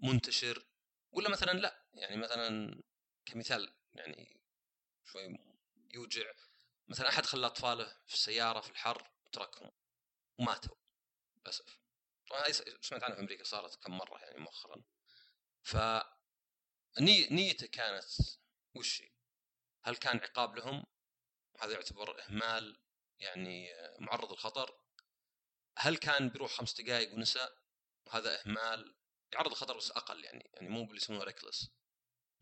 منتشر 0.00 0.66
ولا 1.10 1.28
مثلا 1.28 1.52
لا؟ 1.52 1.86
يعني 1.94 2.16
مثلا 2.16 2.80
كمثال 3.26 3.74
يعني 3.94 4.40
شوي 5.04 5.38
يوجع 5.94 6.32
مثلا 6.88 7.08
أحد 7.08 7.26
خلى 7.26 7.46
أطفاله 7.46 7.96
في 8.06 8.14
السيارة 8.14 8.60
في 8.60 8.70
الحر 8.70 9.10
وتركهم 9.26 9.70
وماتوا 10.38 10.76
للأسف. 11.38 11.78
سمعت 12.80 13.02
عنها 13.02 13.14
في 13.16 13.20
أمريكا 13.22 13.44
صارت 13.44 13.82
كم 13.82 13.98
مرة 13.98 14.18
يعني 14.18 14.38
مؤخرا. 14.38 14.82
ف 15.62 15.76
نيته 17.30 17.66
كانت 17.66 18.04
وش 18.74 19.02
هل 19.82 19.96
كان 19.96 20.18
عقاب 20.18 20.56
لهم؟ 20.56 20.86
هذا 21.60 21.72
يعتبر 21.72 22.22
إهمال 22.22 22.80
يعني 23.18 23.68
معرض 23.98 24.30
للخطر. 24.30 24.80
هل 25.78 25.96
كان 25.96 26.28
بيروح 26.28 26.52
خمس 26.52 26.80
دقائق 26.80 27.14
ونسى؟ 27.14 27.48
وهذا 28.06 28.40
إهمال. 28.40 28.98
يعرض 29.32 29.50
الخطر 29.50 29.76
بس 29.76 29.90
أقل 29.90 30.24
يعني 30.24 30.50
يعني 30.54 30.68
مو 30.68 30.84
باللي 30.84 30.96
يسمونه 30.96 31.24
ريكلس 31.24 31.70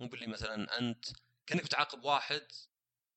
مو 0.01 0.09
باللي 0.09 0.27
مثلا 0.27 0.79
أنت 0.79 1.05
كأنك 1.47 1.65
بتعاقب 1.65 2.05
واحد 2.05 2.49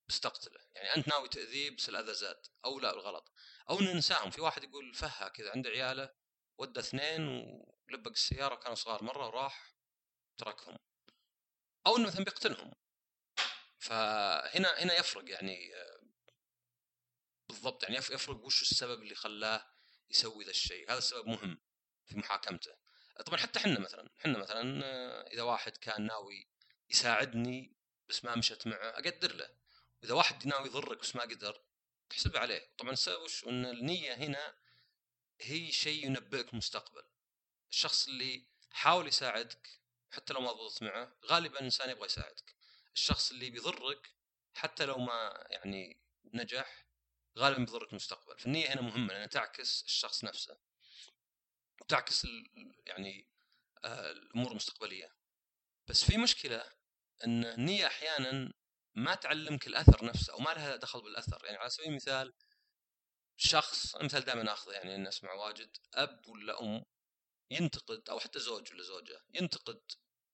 بس 0.10 0.20
تقتله 0.20 0.60
يعني 0.76 0.96
أنت 0.96 1.08
ناوي 1.08 1.30
تأذيه 1.30 1.70
بس 1.70 1.90
الأذى 1.90 2.14
زاد 2.14 2.48
أو 2.66 2.80
لا 2.80 2.94
الغلط 2.94 3.32
أو 3.70 3.80
ننساهم 3.80 4.30
في 4.32 4.42
واحد 4.42 4.64
يقول 4.64 4.94
فهه 4.94 5.28
كذا 5.28 5.52
عنده 5.52 5.70
عياله 5.70 6.14
ودى 6.60 6.80
اثنين 6.80 7.28
ولبق 7.28 8.12
السيارة 8.12 8.56
كانوا 8.56 8.76
صغار 8.76 9.04
مرة 9.04 9.28
وراح 9.28 9.74
تركهم. 10.38 10.78
أو 11.88 11.98
إنه 11.98 12.08
مثلا 12.08 12.24
بيقتلهم 12.24 12.74
فهنا 13.78 14.68
هنا 14.68 14.94
يفرق 14.94 15.30
يعني 15.30 15.72
بالضبط 17.50 17.84
يعني 17.84 17.96
يفرق 17.96 18.46
وش 18.46 18.62
السبب 18.62 19.02
اللي 19.02 19.16
خلاه 19.16 19.72
يسوي 20.10 20.44
ذا 20.44 20.50
الشيء. 20.50 20.92
هذا 20.92 20.98
السبب 20.98 21.28
مهم 21.28 21.62
في 22.06 22.18
محاكمته. 22.18 22.76
طبعا 23.26 23.40
حتى 23.40 23.60
إحنا 23.60 23.80
مثلا 23.80 24.10
إحنا 24.20 24.38
مثلا 24.38 24.84
إذا 25.34 25.42
واحد 25.42 25.78
كان 25.78 26.08
ناوي 26.08 26.48
يساعدني 26.90 27.76
بس 28.10 28.26
ما 28.26 28.36
مشت 28.36 28.68
معه 28.68 28.90
أقدر 28.90 29.36
له. 29.36 29.50
واذا 30.02 30.14
واحد 30.14 30.48
ناوي 30.48 30.68
يضرك 30.68 30.98
بس 30.98 31.16
ما 31.16 31.22
قدر 31.22 31.62
تحسب 32.10 32.38
عليه. 32.38 32.72
طبعا 32.78 32.96
وش؟ 33.24 33.44
ان 33.44 33.66
النية 33.66 34.14
هنا 34.14 34.56
هي 35.42 35.72
شيء 35.72 36.06
ينبئك 36.06 36.54
مستقبل. 36.54 37.04
الشخص 37.72 38.08
اللي 38.08 38.46
حاول 38.72 39.08
يساعدك 39.08 39.70
حتى 40.12 40.34
لو 40.34 40.42
ما 40.42 40.52
ضبطت 40.52 40.84
معه 40.84 41.18
غالبا 41.26 41.60
الإنسان 41.60 41.90
يبغى 41.90 42.06
يساعدك. 42.06 42.56
الشخص 42.96 43.32
اللي 43.32 43.50
بيضرك 43.50 44.14
حتى 44.54 44.86
لو 44.86 44.98
ما 44.98 45.48
يعني 45.50 46.02
نجح 46.34 46.86
غالبا 47.38 47.60
بيضرك 47.60 47.90
المستقبل 47.90 48.40
فالنية 48.40 48.74
هنا 48.74 48.82
مهمة 48.82 49.14
لأنها 49.14 49.28
تعكس 49.28 49.84
الشخص 49.84 50.24
نفسه. 50.24 50.58
وتعكس 51.82 52.28
يعني 52.86 53.28
آه، 53.84 54.12
الأمور 54.12 54.52
المستقبلية. 54.52 55.16
بس 55.88 56.04
في 56.04 56.18
مشكلة 56.18 56.72
إن 57.26 57.46
النية 57.46 57.88
أحيانا 57.88 58.54
ما 58.96 59.16
تعلمك 59.16 59.68
الأثر 59.68 60.06
نفسه 60.06 60.34
أو 60.34 60.40
ما 60.40 60.50
لها 60.50 60.76
دخل 60.76 61.02
بالأثر. 61.02 61.46
يعني 61.46 61.58
على 61.58 61.70
سبيل 61.70 61.90
المثال 61.90 62.34
شخص 63.42 63.96
مثال 63.96 64.22
دائما 64.22 64.54
اخذه 64.54 64.72
يعني 64.72 64.96
الناس 64.96 65.18
اسمع 65.18 65.34
واجد 65.34 65.78
أب 65.94 66.28
ولا 66.28 66.62
أم 66.62 66.86
ينتقد 67.52 68.10
أو 68.10 68.20
حتى 68.20 68.40
زوج 68.40 68.74
ولا 68.74 68.84
زوجه 68.84 69.22
ينتقد 69.34 69.82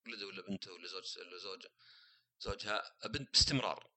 ولده 0.08 0.28
ولا 0.28 0.42
بنته 0.42 0.72
ولا 0.72 0.88
زوج 0.88 1.18
ولا 1.18 1.38
زوجة 1.38 1.72
زوجها 2.40 2.98
بنت 3.06 3.32
باستمرار 3.34 3.92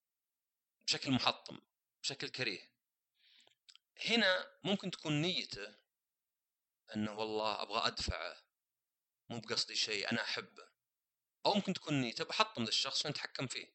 بشكل 0.86 1.10
محطم 1.10 1.60
بشكل 2.02 2.28
كريه. 2.28 2.72
هنا 4.06 4.58
ممكن 4.64 4.90
تكون 4.90 5.22
نيته 5.22 5.74
إنه 6.96 7.18
والله 7.18 7.62
أبغى 7.62 7.86
أدفعه 7.86 8.42
مو 9.28 9.40
بقصدي 9.40 9.76
شيء 9.76 10.12
أنا 10.12 10.22
أحبه. 10.22 10.68
أو 11.46 11.54
ممكن 11.54 11.72
تكون 11.72 12.00
نيته 12.00 12.24
بحطم 12.24 12.64
ذا 12.64 12.68
الشخص 12.68 13.06
ونتحكم 13.06 13.46
فيه. 13.46 13.74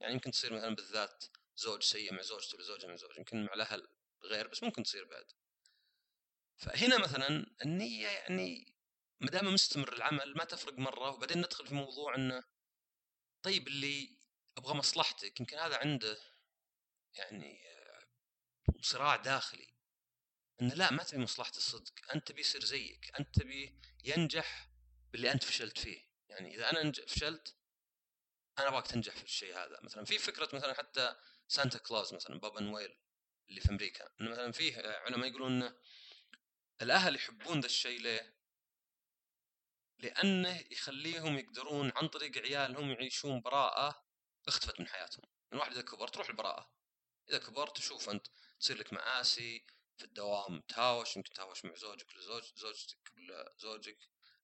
يعني 0.00 0.12
يمكن 0.12 0.30
تصير 0.30 0.52
مثلا 0.52 0.74
بالذات 0.74 1.24
زوج 1.56 1.82
سيء 1.82 2.12
مع 2.12 2.22
زوجته 2.22 2.56
ولا 2.56 2.64
زوجة 2.64 2.86
مع 2.86 2.96
زوج 2.96 3.18
يمكن 3.18 3.44
مع 3.44 3.54
الأهل. 3.54 3.88
غير 4.24 4.48
بس 4.48 4.62
ممكن 4.62 4.82
تصير 4.82 5.04
بعد. 5.04 5.24
فهنا 6.56 6.98
مثلا 6.98 7.46
النية 7.64 8.08
يعني 8.08 8.74
ما 9.20 9.30
دام 9.30 9.54
مستمر 9.54 9.92
العمل 9.92 10.34
ما 10.36 10.44
تفرق 10.44 10.78
مرة 10.78 11.10
وبعدين 11.10 11.38
ندخل 11.38 11.66
في 11.66 11.74
موضوع 11.74 12.14
إنه 12.14 12.44
طيب 13.42 13.68
اللي 13.68 14.18
أبغى 14.58 14.74
مصلحتك 14.74 15.40
يمكن 15.40 15.58
هذا 15.58 15.76
عنده 15.76 16.18
يعني 17.14 17.64
صراع 18.80 19.16
داخلي. 19.16 19.74
انه 20.60 20.74
لا 20.74 20.90
ما 20.90 21.02
تبي 21.04 21.22
مصلحته 21.22 21.56
الصدق 21.56 22.12
أنت 22.14 22.28
تبي 22.28 22.40
يصير 22.40 22.64
زيك 22.64 23.10
أنت 23.20 23.40
تبي 23.40 23.80
ينجح 24.04 24.70
باللي 25.12 25.32
أنت 25.32 25.44
فشلت 25.44 25.78
فيه. 25.78 26.08
يعني 26.28 26.54
إذا 26.54 26.70
أنا 26.70 26.92
فشلت 26.92 27.56
أنا 28.58 28.68
أبغاك 28.68 28.86
تنجح 28.86 29.16
في 29.16 29.24
الشيء 29.24 29.54
هذا. 29.54 29.80
مثلا 29.82 30.04
في 30.04 30.18
فكرة 30.18 30.56
مثلا 30.56 30.74
حتى 30.74 31.16
سانتا 31.48 31.78
كلاوز 31.78 32.14
مثلا 32.14 32.40
بابا 32.40 32.60
نويل. 32.60 32.98
اللي 33.48 33.60
في 33.60 33.70
أمريكا 33.70 34.08
إنه 34.20 34.30
مثلا 34.30 34.52
فيه 34.52 34.76
علماء 34.76 35.28
يقولون 35.28 35.52
انه 35.52 35.76
الأهل 36.82 37.16
يحبون 37.16 37.60
ذا 37.60 37.66
الشيء 37.66 38.00
ليه؟ 38.00 38.34
لأنه 39.98 40.64
يخليهم 40.70 41.38
يقدرون 41.38 41.92
عن 41.96 42.08
طريق 42.08 42.38
عيالهم 42.38 42.90
يعيشون 42.90 43.40
براءة 43.40 44.06
اختفت 44.48 44.80
من 44.80 44.86
حياتهم. 44.86 45.24
الواحد 45.52 45.72
إذا 45.72 45.82
كبر 45.82 46.08
تروح 46.08 46.28
البراءة. 46.28 46.70
إذا 47.30 47.38
كبرت 47.38 47.76
تشوف 47.76 48.10
أنت 48.10 48.26
تصير 48.60 48.78
لك 48.78 48.92
مآسي 48.92 49.66
في 49.96 50.04
الدوام 50.04 50.60
تهاوش 50.60 51.16
يمكن 51.16 51.32
تهاوش 51.32 51.64
مع 51.64 51.74
زوجك 51.74 52.10
ولا 52.10 52.20
زوج 52.20 52.42
زوجتك 52.54 53.12
ولا 53.16 53.54
زوجك. 53.58 53.98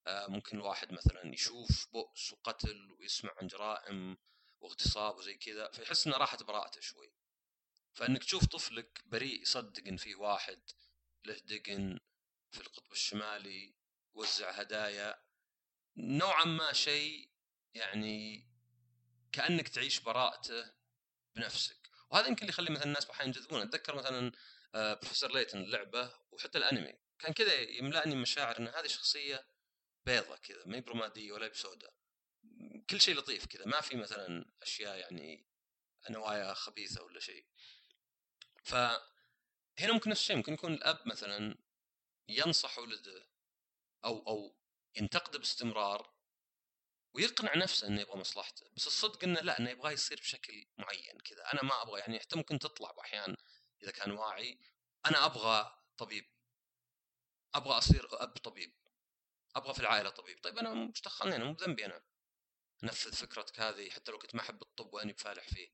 آه 0.07 0.27
ممكن 0.27 0.57
الواحد 0.57 0.93
مثلا 0.93 1.33
يشوف 1.33 1.87
بؤس 1.91 2.33
وقتل 2.33 2.91
ويسمع 2.91 3.31
عن 3.37 3.47
جرائم 3.47 4.17
واغتصاب 4.59 5.15
وزي 5.15 5.37
كذا 5.37 5.71
فيحس 5.71 6.07
إنه 6.07 6.17
راحت 6.17 6.43
براءته 6.43 6.81
شوي. 6.81 7.13
فإنك 7.93 8.23
تشوف 8.23 8.45
طفلك 8.45 9.01
بريء 9.05 9.41
يصدق 9.41 9.87
إن 9.87 9.97
في 9.97 10.15
واحد 10.15 10.61
له 11.25 11.33
دقن 11.33 11.99
في 12.51 12.61
القطب 12.61 12.91
الشمالي 12.91 13.75
يوزع 14.15 14.51
هدايا 14.51 15.23
نوعا 15.97 16.45
ما 16.45 16.73
شيء 16.73 17.31
يعني 17.73 18.47
كأنك 19.31 19.67
تعيش 19.67 19.99
براءته 19.99 20.71
بنفسك. 21.35 21.89
وهذا 22.09 22.27
يمكن 22.27 22.41
اللي 22.41 22.49
يخلي 22.49 22.69
مثلا 22.69 22.85
الناس 22.85 23.09
أحيانا 23.09 23.35
ينجذبون 23.35 23.61
أتذكر 23.61 23.95
مثلا 23.95 24.31
بروفيسور 24.73 25.33
ليتن 25.33 25.63
اللعبه 25.63 26.13
وحتى 26.31 26.57
الأنمي. 26.57 26.93
كان 27.19 27.33
كذا 27.33 27.53
يملأني 27.53 28.15
مشاعر 28.15 28.59
إن 28.59 28.67
هذه 28.67 28.87
شخصية 28.87 29.47
بيضة 30.05 30.37
كذا 30.37 30.65
ما 30.65 30.77
هي 30.77 30.81
برمادية 30.81 31.31
ولا 31.31 31.47
بسوداء 31.47 31.93
كل 32.89 33.01
شيء 33.01 33.15
لطيف 33.15 33.45
كذا. 33.45 33.65
ما 33.65 33.81
في 33.81 33.97
مثلا 33.97 34.53
أشياء 34.61 34.97
يعني 34.97 35.47
نوايا 36.09 36.53
خبيثة 36.53 37.03
ولا 37.03 37.19
شيء. 37.19 37.45
فهنا 38.63 39.93
ممكن 39.93 40.09
نفس 40.09 40.21
الشيء 40.21 40.35
ممكن 40.35 40.53
يكون 40.53 40.73
الأب 40.73 41.07
مثلا 41.07 41.57
ينصح 42.29 42.79
ولده 42.79 43.29
أو 44.05 44.27
أو 44.27 44.55
ينتقده 44.95 45.39
باستمرار 45.39 46.13
ويقنع 47.13 47.55
نفسه 47.55 47.87
إنه 47.87 48.01
يبغى 48.01 48.19
مصلحته 48.19 48.69
بس 48.75 48.87
الصدق 48.87 49.23
إنه 49.23 49.41
لا 49.41 49.59
إنه 49.59 49.69
يبغاه 49.69 49.91
يصير 49.91 50.19
بشكل 50.19 50.65
معين 50.77 51.19
كذا. 51.19 51.53
أنا 51.53 51.63
ما 51.63 51.81
أبغى 51.81 51.99
يعني 51.99 52.19
حتى 52.19 52.35
ممكن 52.35 52.59
تطلع 52.59 52.91
باحيان 52.91 53.37
إذا 53.83 53.91
كان 53.91 54.11
واعي 54.11 54.59
أنا 55.05 55.25
أبغى 55.25 55.77
طبيب. 55.97 56.25
أبغى 57.53 57.77
أصير 57.77 58.07
أب 58.11 58.37
طبيب. 58.37 58.73
أبغى 59.55 59.73
في 59.73 59.79
العائلة 59.79 60.09
طبيب. 60.09 60.39
طيب 60.43 60.57
أنا 60.57 60.73
مش 60.73 61.01
دخلني 61.01 61.35
أنا 61.35 61.43
مو 61.43 61.53
بذنبي 61.53 61.85
أنا 61.85 62.01
أنفذ 62.83 63.13
فكرتك 63.15 63.59
هذه 63.59 63.89
حتى 63.89 64.11
لو 64.11 64.17
كنت 64.17 64.35
ما 64.35 64.41
أحب 64.41 64.61
الطب 64.61 64.93
وأني 64.93 65.13
بفالح 65.13 65.47
فيه. 65.47 65.69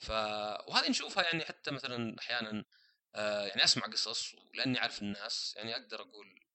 ف 0.00 0.10
وهذه 0.68 0.90
نشوفها 0.90 1.24
يعني 1.24 1.44
حتى 1.44 1.70
مثلا 1.70 2.18
أحيانا 2.18 2.64
آه 3.14 3.46
يعني 3.46 3.64
أسمع 3.64 3.86
قصص 3.86 4.34
ولأني 4.34 4.78
أعرف 4.80 5.02
الناس 5.02 5.54
يعني 5.56 5.76
أقدر 5.76 6.00
أقول 6.02 6.46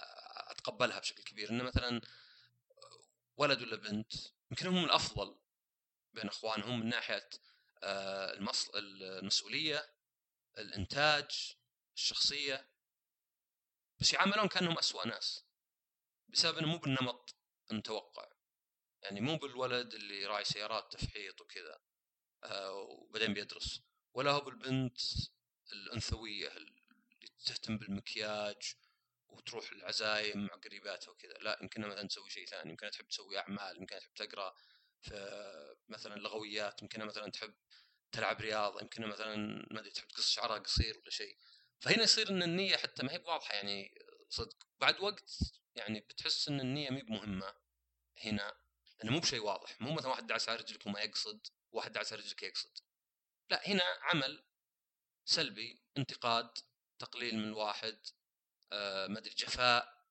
آه 0.00 0.50
أتقبلها 0.52 0.98
بشكل 0.98 1.22
كبير. 1.22 1.50
إنه 1.50 1.64
مثلا 1.64 2.00
ولد 3.36 3.62
ولا 3.62 3.76
بنت 3.76 4.12
يمكن 4.50 4.66
هم 4.66 4.84
الأفضل 4.84 5.38
بين 6.12 6.28
إخوانهم 6.28 6.80
من 6.80 6.88
ناحية 6.88 7.30
آه 7.82 8.32
المسؤولية 8.74 9.94
الإنتاج 10.58 11.56
الشخصية. 11.96 12.68
بس 14.00 14.12
يعاملون 14.12 14.48
كأنهم 14.48 14.78
اسوء 14.78 15.06
ناس 15.08 15.44
بسبب 16.28 16.58
إنه 16.58 16.68
مو 16.68 16.78
بالنمط 16.78 17.34
المتوقع. 17.70 18.28
يعني 19.02 19.20
مو 19.20 19.36
بالولد 19.36 19.94
اللي 19.94 20.26
راعي 20.26 20.44
سيارات 20.44 20.92
تفحيط 20.92 21.40
وكذا. 21.40 21.85
وبعدين 22.44 23.34
بيدرس. 23.34 23.82
ولا 24.14 24.30
هو 24.30 24.40
بالبنت 24.40 25.00
الأنثوية 25.72 26.56
اللي 26.56 26.82
تهتم 27.46 27.78
بالمكياج 27.78 28.74
وتروح 29.28 29.72
العزايم 29.72 30.46
مع 30.46 30.54
قريباتها 30.54 31.10
وكذا. 31.10 31.32
لا 31.32 31.58
يمكنها 31.62 31.88
مثلا 31.88 32.08
تسوي 32.08 32.30
شيء 32.30 32.46
ثاني. 32.46 32.70
يمكنها 32.70 32.90
تحب 32.90 33.08
تسوي 33.08 33.38
أعمال. 33.38 33.76
يمكنها 33.76 34.00
تحب 34.00 34.14
تقرأ 34.14 34.54
في 35.02 35.76
مثلا 35.88 36.14
لغويات. 36.14 36.82
يمكنها 36.82 37.06
مثلا 37.06 37.30
تحب 37.30 37.54
تلعب 38.12 38.40
رياضة. 38.40 38.80
يمكنها 38.80 39.08
مثلا 39.08 39.36
ما 39.70 39.80
أدري 39.80 39.90
تحب 39.90 40.08
تقص 40.08 40.30
شعرها 40.30 40.58
قصير 40.58 40.98
ولا 40.98 41.10
شيء. 41.10 41.36
فهنا 41.80 42.02
يصير 42.02 42.30
إن 42.30 42.42
النية 42.42 42.76
حتى 42.76 43.02
ما 43.02 43.12
هي 43.12 43.18
واضحة. 43.18 43.54
يعني 43.54 43.94
صدق. 44.30 44.66
بعد 44.80 45.00
وقت 45.00 45.38
يعني 45.74 46.00
بتحس 46.00 46.48
إن 46.48 46.60
النية 46.60 46.90
ما 46.90 47.02
مهمه 47.02 47.54
هنا. 48.18 48.56
لأنه 48.98 49.12
مو 49.12 49.20
بشيء 49.20 49.40
واضح. 49.40 49.80
مو 49.80 49.92
مثلا 49.92 50.08
واحد 50.08 50.26
دعس 50.26 50.48
على 50.48 50.58
رجلك 50.58 50.86
وما 50.86 51.00
يقصد. 51.00 51.46
واحد 51.76 51.96
على 51.96 52.06
رجلك 52.12 52.42
يقصد. 52.42 52.78
لا 53.50 53.68
هنا 53.68 53.82
عمل 54.02 54.44
سلبي 55.24 55.82
انتقاد 55.98 56.58
تقليل 56.98 57.36
من 57.36 57.44
الواحد 57.44 57.98
آه 58.72 59.06
ما 59.06 59.18
أدري 59.18 59.34
جفاء 59.34 60.06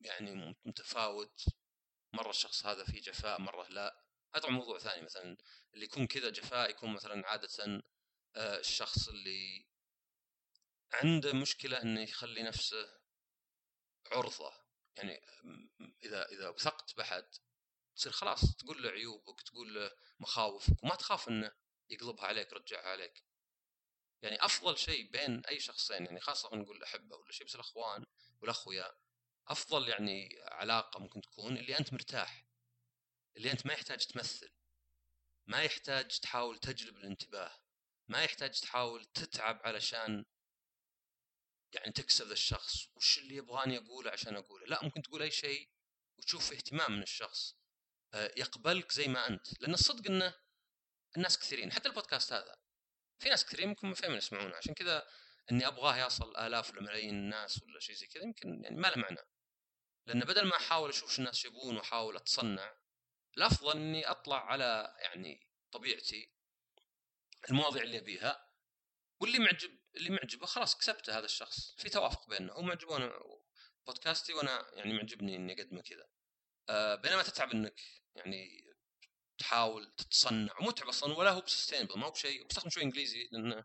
يعني 0.00 0.56
متفاوت. 0.64 1.44
مرة 2.12 2.30
الشخص 2.30 2.66
هذا 2.66 2.84
فيه 2.84 3.00
جفاء 3.00 3.40
مرة 3.40 3.68
لا. 3.68 4.04
هذا 4.34 4.48
موضوع 4.48 4.78
ثاني 4.78 5.02
مثلا 5.02 5.36
اللي 5.74 5.84
يكون 5.84 6.06
كذا 6.06 6.30
جفاء 6.30 6.70
يكون 6.70 6.92
مثلا 6.92 7.28
عادة 7.28 7.82
آه 8.36 8.58
الشخص 8.58 9.08
اللي 9.08 9.66
عنده 10.92 11.32
مشكلة 11.32 11.82
إنه 11.82 12.00
يخلي 12.00 12.42
نفسه 12.42 13.00
عرضة. 14.12 14.52
يعني 14.96 15.20
إذا 16.04 16.28
إذا 16.28 16.48
وثقت 16.48 16.96
باحد 16.96 17.26
تصير 17.98 18.12
خلاص 18.12 18.56
تقول 18.56 18.82
له 18.82 18.90
عيوبك 18.90 19.42
تقول 19.42 19.74
له 19.74 19.90
مخاوفك 20.20 20.84
وما 20.84 20.94
تخاف 20.94 21.28
إنه 21.28 21.52
يقلبها 21.90 22.24
عليك 22.26 22.52
يرجعها 22.52 22.88
عليك. 22.88 23.24
يعني 24.22 24.44
أفضل 24.44 24.78
شيء 24.78 25.10
بين 25.10 25.46
أي 25.46 25.60
شخصين 25.60 26.06
يعني 26.06 26.20
خاصة 26.20 26.56
نقول 26.56 26.82
أحبه 26.82 27.16
ولا 27.16 27.32
شيء 27.32 27.46
بس 27.46 27.54
الأخوان 27.54 28.06
والأخويا 28.40 28.94
أفضل 29.48 29.88
يعني 29.88 30.42
علاقة 30.42 31.00
ممكن 31.00 31.20
تكون 31.20 31.56
اللي 31.56 31.78
أنت 31.78 31.92
مرتاح 31.92 32.44
اللي 33.36 33.50
أنت 33.50 33.66
ما 33.66 33.72
يحتاج 33.72 34.06
تمثل 34.06 34.50
ما 35.46 35.62
يحتاج 35.62 36.20
تحاول 36.20 36.58
تجلب 36.58 36.96
الانتباه 36.96 37.58
ما 38.08 38.22
يحتاج 38.24 38.60
تحاول 38.60 39.04
تتعب 39.04 39.60
علشان 39.64 40.24
يعني 41.72 41.92
تكسب 41.92 42.32
الشخص 42.32 42.88
وش 42.96 43.18
اللي 43.18 43.36
يبغاني 43.36 43.78
أقوله 43.78 44.10
عشان 44.10 44.36
أقوله؟ 44.36 44.66
لا 44.66 44.84
ممكن 44.84 45.02
تقول 45.02 45.22
أي 45.22 45.30
شيء 45.30 45.68
وتشوف 46.18 46.52
اهتمام 46.52 46.92
من 46.92 47.02
الشخص. 47.02 47.56
يقبلك 48.14 48.92
زي 48.92 49.08
ما 49.08 49.28
أنت 49.28 49.60
لأن 49.60 49.74
الصدق 49.74 50.10
إنه 50.10 50.34
الناس 51.16 51.38
كثيرين. 51.38 51.72
حتى 51.72 51.88
البودكاست 51.88 52.32
هذا 52.32 52.56
في 53.18 53.28
ناس 53.28 53.44
كثيرين 53.46 53.68
ممكن 53.68 53.88
ما 53.88 53.94
فاهمين 53.94 54.18
يسمعونه. 54.18 54.56
عشان 54.56 54.74
كذا 54.74 55.06
إني 55.50 55.66
أبغاه 55.66 56.06
يصل 56.06 56.36
آلاف 56.36 56.70
ولا 56.70 56.82
ملايين 56.82 57.14
الناس 57.14 57.62
ولا 57.62 57.80
شيء 57.80 57.94
زي 57.94 58.06
كذا 58.06 58.22
يمكن 58.22 58.64
يعني 58.64 58.76
ما 58.76 58.88
له 58.88 58.96
معنى. 58.96 59.20
لأن 60.06 60.20
بدل 60.20 60.44
ما 60.44 60.56
أحاول 60.56 60.88
أشوف 60.88 61.12
شو 61.12 61.18
الناس 61.18 61.44
يبون 61.44 61.76
وأحاول 61.76 62.16
أتصنع 62.16 62.74
الأفضل 63.36 63.76
إني 63.76 64.10
أطلع 64.10 64.46
على 64.46 64.96
يعني 64.98 65.48
طبيعتي 65.72 66.32
المواضيع 67.50 67.82
اللي 67.82 67.98
أبيها 67.98 68.48
واللي 69.20 69.38
معجب 69.38 69.78
اللي 69.96 70.10
معجبه 70.10 70.46
خلاص 70.46 70.78
كسبته 70.78 71.18
هذا 71.18 71.24
الشخص. 71.24 71.74
في 71.78 71.88
توافق 71.88 72.28
بيننا. 72.28 72.52
هو 72.52 72.62
معجبه 72.62 72.92
وأنا 72.92 73.12
بودكاستي 73.86 74.32
وأنا 74.32 74.70
يعني 74.72 74.92
معجبني 74.92 75.36
إني 75.36 75.52
أقدمه 75.52 75.82
كذا. 75.82 76.02
آه 76.02 76.17
بينما 77.02 77.22
تتعب 77.22 77.50
إنك 77.50 77.80
يعني 78.14 78.68
تحاول 79.38 79.94
تتصنع 79.96 80.54
متعب 80.60 80.88
أصلا 80.88 81.14
ولا 81.14 81.30
هو 81.30 81.40
بسستينبل 81.40 81.98
ما 81.98 82.06
هو 82.06 82.10
بشيء 82.10 82.46
بستخدم 82.46 82.70
شوي 82.70 82.82
إنجليزي 82.82 83.28
لأن 83.32 83.64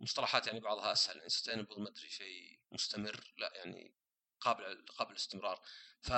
مصطلحات 0.00 0.46
يعني 0.46 0.60
بعضها 0.60 0.92
أسهل 0.92 1.16
يعني 1.16 1.28
سستينبل 1.28 1.80
ما 1.80 1.88
أدري 1.88 2.10
شيء 2.10 2.60
مستمر 2.72 3.32
لا 3.38 3.52
يعني 3.54 3.94
قابل 4.40 4.84
قابل 4.96 5.10
للاستمرار. 5.10 5.60
ف 6.02 6.12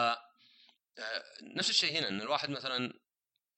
آه، 0.99 1.25
نفس 1.43 1.71
الشيء 1.71 1.99
هنا 1.99 2.09
إن 2.09 2.21
الواحد 2.21 2.51
مثلا 2.51 3.01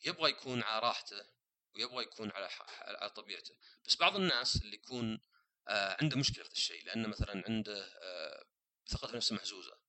يبغى 0.05 0.31
يكون 0.31 0.63
على 0.63 0.79
راحته 0.87 1.27
ويبغى 1.75 2.03
يكون 2.03 2.31
على 2.31 2.49
على 2.81 3.11
طبيعته. 3.11 3.55
بس 3.87 3.97
بعض 3.97 4.17
الناس 4.17 4.57
اللي 4.57 4.75
يكون 4.77 5.21
آه، 5.69 5.97
عنده 6.03 6.17
مشكلة 6.17 6.45
في 6.45 6.53
الشيء 6.53 6.85
لأنه 6.87 7.09
مثلا 7.09 7.45
عنده 7.49 7.85
آه، 8.03 8.45
ثقته 8.89 9.17
نفسه 9.17 9.35
مهزوزه 9.35 9.82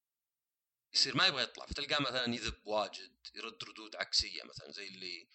يصير 0.93 1.17
ما 1.17 1.27
يبغى 1.27 1.43
يطلع 1.43 1.65
فتلقاه 1.65 1.99
مثلا 1.99 2.35
يذب 2.35 2.67
واجد 2.67 3.27
يرد 3.35 3.63
ردود 3.63 3.95
عكسية 3.95 4.43
مثلا 4.43 4.71
زي 4.71 4.87
اللي 4.87 5.27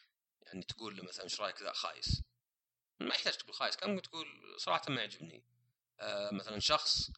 يعني 0.43 0.63
تقول 0.63 0.97
له 0.97 1.05
مثلا 1.05 1.25
إيش 1.25 1.41
رأيك 1.41 1.63
ذا 1.63 1.73
خايس؟ 1.73 2.23
ما 3.01 3.15
يحتاج 3.15 3.37
تقول 3.37 3.55
خايس 3.55 3.77
كان 3.77 3.91
ممكن 3.91 4.03
تقول 4.03 4.55
صراحة 4.61 4.85
ما 4.89 5.01
يعجبني. 5.01 5.45
آه 6.01 6.31
مثلا 6.35 6.59
شخص 6.59 7.11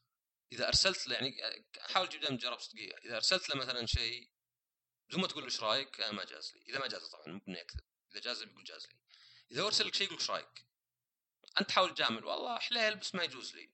إذا 0.53 0.69
أرسلت 0.69 1.07
له 1.09 1.15
يعني 1.15 1.43
حاول 1.81 2.09
تجيب 2.09 2.21
دائما 2.21 2.37
تجرب 2.37 2.59
صدقية 2.59 2.97
إذا 2.97 3.17
أرسلت 3.17 3.49
له 3.49 3.57
مثلا 3.57 3.87
شيء 3.87 4.31
بدون 5.09 5.21
ما 5.21 5.27
تقول 5.27 5.43
له 5.43 5.49
إيش 5.49 5.61
رأيك؟ 5.63 6.01
آه 6.01 6.11
ما 6.11 6.25
جاز 6.25 6.53
لي. 6.55 6.63
إذا 6.69 6.79
ما 6.79 6.87
جاز 6.87 7.09
طبعا 7.09 7.41
مو 7.47 7.55
اكذب 7.55 7.81
إذا 8.13 8.21
جاز 8.21 8.43
بيقول 8.43 8.65
جاز 8.65 8.87
لي. 8.87 8.97
إذا 9.51 9.63
أرسل 9.63 9.87
لك 9.87 9.95
شيء 9.95 10.07
يقول 10.07 10.19
إيش 10.19 10.31
رأيك؟ 10.31 10.65
أنت 11.61 11.69
تحاول 11.69 11.95
تجامل 11.95 12.25
والله 12.25 12.59
حليل 12.59 12.97
بس 12.97 13.15
ما 13.15 13.25
يجوز 13.25 13.55
لي. 13.55 13.71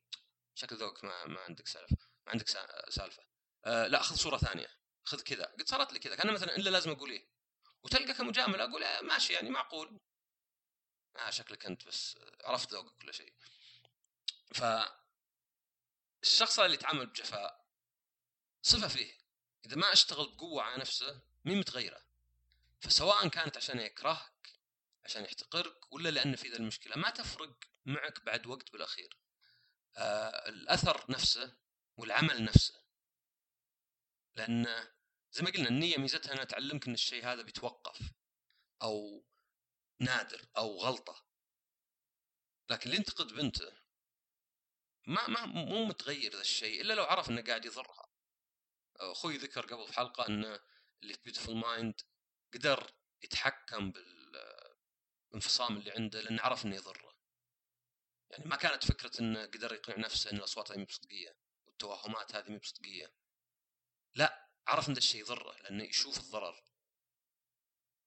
شكل 0.54 0.76
ذوقك 0.76 1.04
ما 1.04 1.26
ما 1.26 1.40
عندك 1.40 1.66
سالفة. 1.66 1.96
ما 2.26 2.32
عندك 2.32 2.48
سالفة. 2.88 3.25
آه 3.66 3.86
لا 3.86 4.02
خذ 4.02 4.16
صورة 4.16 4.38
ثانية. 4.38 4.68
خذ 5.04 5.20
كذا. 5.20 5.44
قد 5.44 5.68
صارت 5.68 5.92
لي 5.92 5.98
كذا 5.98 6.16
كان 6.16 6.32
مثلا 6.32 6.56
إلا 6.56 6.70
لازم 6.70 6.90
أقول 6.90 7.10
إيه. 7.10 7.28
وتلقى 7.82 8.14
كمجاملة 8.14 8.64
أقول 8.64 8.84
آه 8.84 9.00
ماشي 9.00 9.32
يعني 9.32 9.50
معقول. 9.50 10.00
آه 11.16 11.30
شكلك 11.30 11.66
أنت 11.66 11.86
بس 11.86 12.18
عرفت 12.44 12.72
ذوقك 12.72 12.96
كل 13.02 13.14
شيء. 13.14 13.34
ف 14.54 14.64
الشخص 16.22 16.58
اللي 16.58 16.74
يتعامل 16.74 17.06
بجفاء 17.06 17.66
صفة 18.62 18.88
فيه. 18.88 19.18
إذا 19.66 19.76
ما 19.76 19.92
أشتغل 19.92 20.26
بقوة 20.26 20.62
على 20.62 20.76
نفسه 20.76 21.20
مين 21.44 21.58
متغيره؟ 21.58 22.00
فسواء 22.80 23.28
كانت 23.28 23.56
عشان 23.56 23.78
يكرهك 23.80 24.52
عشان 25.04 25.24
يحتقرك 25.24 25.92
ولا 25.92 26.08
لأن 26.08 26.36
في 26.36 26.48
ذا 26.48 26.56
المشكلة. 26.56 26.96
ما 26.96 27.10
تفرق 27.10 27.56
معك 27.84 28.24
بعد 28.24 28.46
وقت 28.46 28.72
بالأخير. 28.72 29.16
آه 29.96 30.48
الأثر 30.48 31.04
نفسه 31.08 31.56
والعمل 31.96 32.44
نفسه. 32.44 32.85
لأن 34.36 34.64
زي 35.32 35.42
ما 35.42 35.50
قلنا 35.50 35.68
النية 35.68 35.96
ميزتها 35.96 36.32
أنها 36.32 36.44
تعلمك 36.44 36.86
إن 36.86 36.94
الشيء 36.94 37.24
هذا 37.24 37.42
بيتوقف 37.42 38.12
أو 38.82 39.24
نادر 40.00 40.48
أو 40.56 40.76
غلطة. 40.76 41.26
لكن 42.70 42.82
اللي 42.84 42.96
ينتقد 42.96 43.26
بنية 43.26 43.72
ما 45.06 45.28
ما 45.28 45.46
مو 45.46 45.84
متغير 45.84 46.32
ذا 46.32 46.40
الشيء 46.40 46.80
إلا 46.80 46.94
لو 46.94 47.04
عرف 47.04 47.30
إنه 47.30 47.42
قاعد 47.42 47.64
يضرها. 47.64 48.10
أخوي 48.96 49.36
ذكر 49.36 49.66
قبل 49.66 49.86
في 49.86 49.92
حلقة 49.92 50.26
انه 50.26 50.60
اللي 51.02 51.14
في 51.14 51.20
Beautiful 51.24 51.56
Mind 51.56 52.00
قدر 52.54 52.92
يتحكم 53.22 53.92
بالانفصام 53.92 55.76
اللي 55.76 55.90
عنده 55.90 56.20
لأنه 56.20 56.42
عرف 56.42 56.66
إنه 56.66 56.76
يضره. 56.76 57.16
يعني 58.30 58.44
ما 58.44 58.56
كانت 58.56 58.84
فكرة 58.84 59.20
إنه 59.20 59.46
قدر 59.46 59.74
يقنع 59.74 59.96
نفسه 59.96 60.30
إن 60.30 60.36
الاصوات 60.36 60.72
هذه 60.72 60.84
بصدقية 60.84 61.36
والتوهمات 61.66 62.34
هذه 62.34 62.50
مو 62.50 62.58
بصدقية. 62.58 63.12
لا 64.16 64.50
عرف 64.66 64.88
إن 64.88 64.96
الشيء 64.96 65.20
يضره 65.20 65.56
لأنه 65.62 65.84
يشوف 65.84 66.18
الضرر. 66.18 66.62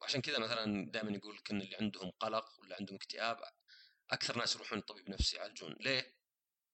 وعشان 0.01 0.21
كذا 0.21 0.39
مثلا 0.39 0.91
دائما 0.91 1.11
يقول 1.11 1.35
لك 1.35 1.51
إن 1.51 1.61
اللي 1.61 1.75
عندهم 1.75 2.11
قلق 2.11 2.59
ولا 2.59 2.75
عندهم 2.75 2.95
اكتئاب 2.95 3.43
أكثر 4.11 4.37
ناس 4.37 4.55
يروحون 4.55 4.79
لطبيب 4.79 5.09
نفسي 5.09 5.35
يعالجون. 5.37 5.73
ليه؟ 5.79 6.15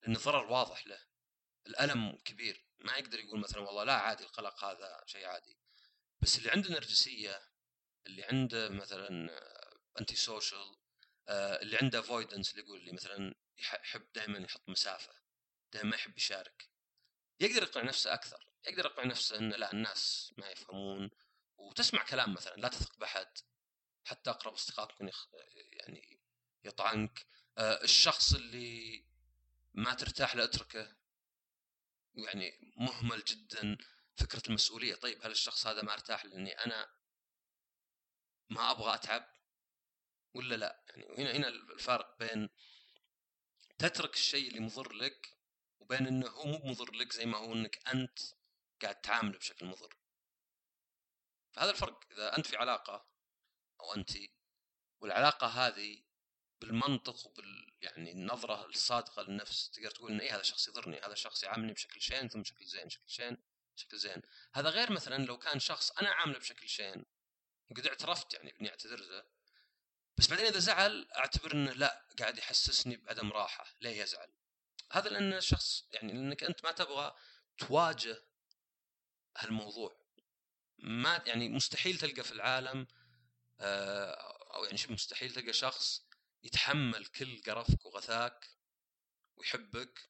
لأن 0.02 0.16
الضرر 0.16 0.52
واضح 0.52 0.88
له. 0.88 1.00
الألم 1.68 2.18
كبير. 2.26 2.66
ما 2.80 2.98
يقدر 2.98 3.20
يقول 3.20 3.40
مثلا 3.40 3.62
والله 3.62 3.84
لا 3.84 3.94
عادي 3.94 4.24
القلق 4.24 4.64
هذا 4.64 5.04
شيء 5.06 5.26
عادي. 5.26 5.60
بس 6.22 6.38
اللي 6.38 6.52
عنده 6.52 6.70
نرجسية 6.70 7.42
اللي 8.08 8.24
عنده 8.24 8.70
مثلا 8.70 9.30
antisocial 10.00 10.76
اللي 11.30 11.78
عنده 11.78 12.00
avoidance 12.00 12.52
اللي 12.52 12.64
يقول 12.64 12.80
اللي 12.80 12.92
مثلا 12.92 13.36
يحب 13.58 14.12
دائما 14.14 14.40
يحط 14.40 14.70
مسافة 14.70 15.14
دائما 15.74 15.90
ما 15.90 15.96
يحب 15.96 16.18
يشارك 16.18 16.70
يقدر 17.40 17.64
يقنع 17.64 17.84
نفسه 17.84 18.14
أكثر. 18.14 18.48
يقدر 18.68 18.86
يقنع 18.86 19.06
نفسه 19.06 19.38
إن 19.38 19.50
لا 19.50 19.72
الناس 19.72 20.34
ما 20.38 20.50
يفهمون 20.50 21.12
وتسمع 21.58 22.04
كلام 22.04 22.34
مثلا 22.34 22.56
لا 22.56 22.68
تثق 22.68 22.98
بأحد 22.98 23.28
حتى 24.04 24.30
أقرب 24.30 24.54
اصدقائك 24.54 24.92
ممكن 24.92 25.08
يخ... 25.08 25.28
يعني 25.72 26.20
يطعنك. 26.64 27.26
آه 27.58 27.84
الشخص 27.84 28.34
اللي 28.34 29.06
ما 29.74 29.94
ترتاح 29.94 30.36
له 30.36 30.44
اتركه 30.44 30.96
يعني 32.14 32.74
مهمل 32.78 33.24
جدا 33.24 33.78
فكرة 34.16 34.42
المسؤولية. 34.48 34.96
طيب 34.96 35.26
هل 35.26 35.32
الشخص 35.32 35.68
هذا 35.68 35.82
ما 35.82 35.94
ارتاح 35.94 36.26
لأني 36.26 36.52
أنا 36.52 36.90
ما 38.50 38.72
أبغى 38.72 38.94
أتعب؟ 38.94 39.36
ولا 40.34 40.56
لا؟ 40.56 40.84
يعني 40.90 41.18
هنا 41.18 41.32
هنا 41.32 41.48
الفارق 41.48 42.20
بين 42.20 42.50
تترك 43.78 44.14
الشيء 44.14 44.48
اللي 44.48 44.60
مضر 44.60 44.94
لك 44.94 45.38
وبين 45.80 46.08
إنه 46.08 46.28
هو 46.28 46.46
مو 46.46 46.60
مضر 46.66 46.92
لك 46.92 47.14
زي 47.14 47.26
ما 47.26 47.38
هو 47.38 47.54
إنك 47.54 47.88
أنت 47.88 48.20
قاعد 48.82 49.02
تعامله 49.02 49.38
بشكل 49.38 49.66
مضر. 49.66 49.96
فهذا 51.52 51.72
الفرق 51.72 52.04
إذا 52.12 52.38
أنت 52.38 52.48
في 52.48 52.58
علاقة 52.58 53.08
أو 53.82 53.94
أنت 53.94 54.12
والعلاقة 55.00 55.48
هذه 55.48 56.04
بالمنطق 56.62 57.28
وبال 57.28 57.74
يعني 57.82 58.12
النظرة 58.12 58.66
الصادقة 58.66 59.22
للنفس 59.22 59.70
تقدر 59.70 59.92
تقول 59.92 60.12
إن 60.12 60.20
إيه 60.20 60.34
هذا 60.34 60.42
الشخص 60.42 60.68
يضرني 60.68 61.00
هذا 61.00 61.14
الشخص 61.14 61.44
يعاملني 61.44 61.74
بشكل 61.74 62.02
شين 62.02 62.28
ثم 62.28 62.42
بشكل 62.42 62.66
زين 62.66 62.86
بشكل 62.86 63.10
شين 63.10 63.38
بشكل 63.76 63.98
زين. 63.98 64.22
هذا 64.54 64.70
غير 64.70 64.92
مثلا 64.92 65.26
لو 65.26 65.38
كان 65.38 65.60
شخص 65.60 65.92
أنا 65.92 66.10
عامله 66.10 66.40
بشكل 66.40 66.70
شين 66.70 67.06
وقد 67.72 67.88
اعترفت 67.88 68.34
يعني 68.34 68.52
باني 68.52 68.70
أعتذر 68.70 69.00
له 69.00 69.26
بس 70.18 70.28
بعدين 70.28 70.46
إذا 70.46 70.60
زعل 70.60 71.08
أعتبر 71.18 71.54
إنه 71.54 71.72
لا 71.72 72.06
قاعد 72.20 72.38
يحسسني 72.38 72.96
بعدم 72.96 73.32
راحة 73.32 73.66
ليه 73.82 74.02
يزعل؟ 74.02 74.30
هذا 74.92 75.10
لأن 75.10 75.34
الشخص 75.34 75.88
يعني 75.92 76.14
لأنك 76.14 76.44
أنت 76.44 76.64
ما 76.64 76.72
تبغى 76.72 77.16
تواجه 77.58 78.24
هالموضوع. 79.38 80.06
ما 80.78 81.24
يعني 81.26 81.50
مستحيل 81.50 81.98
تلقى 81.98 82.24
في 82.24 82.32
العالم 82.32 82.88
آه، 83.60 84.12
أو 84.56 84.64
يعني 84.64 84.78
مستحيل 84.90 85.34
تلقى 85.34 85.54
شخص 85.54 86.06
يتحمل 86.44 87.06
كل 87.06 87.42
قرفك 87.42 87.86
وغثاك 87.86 88.50
ويحبك 89.36 90.10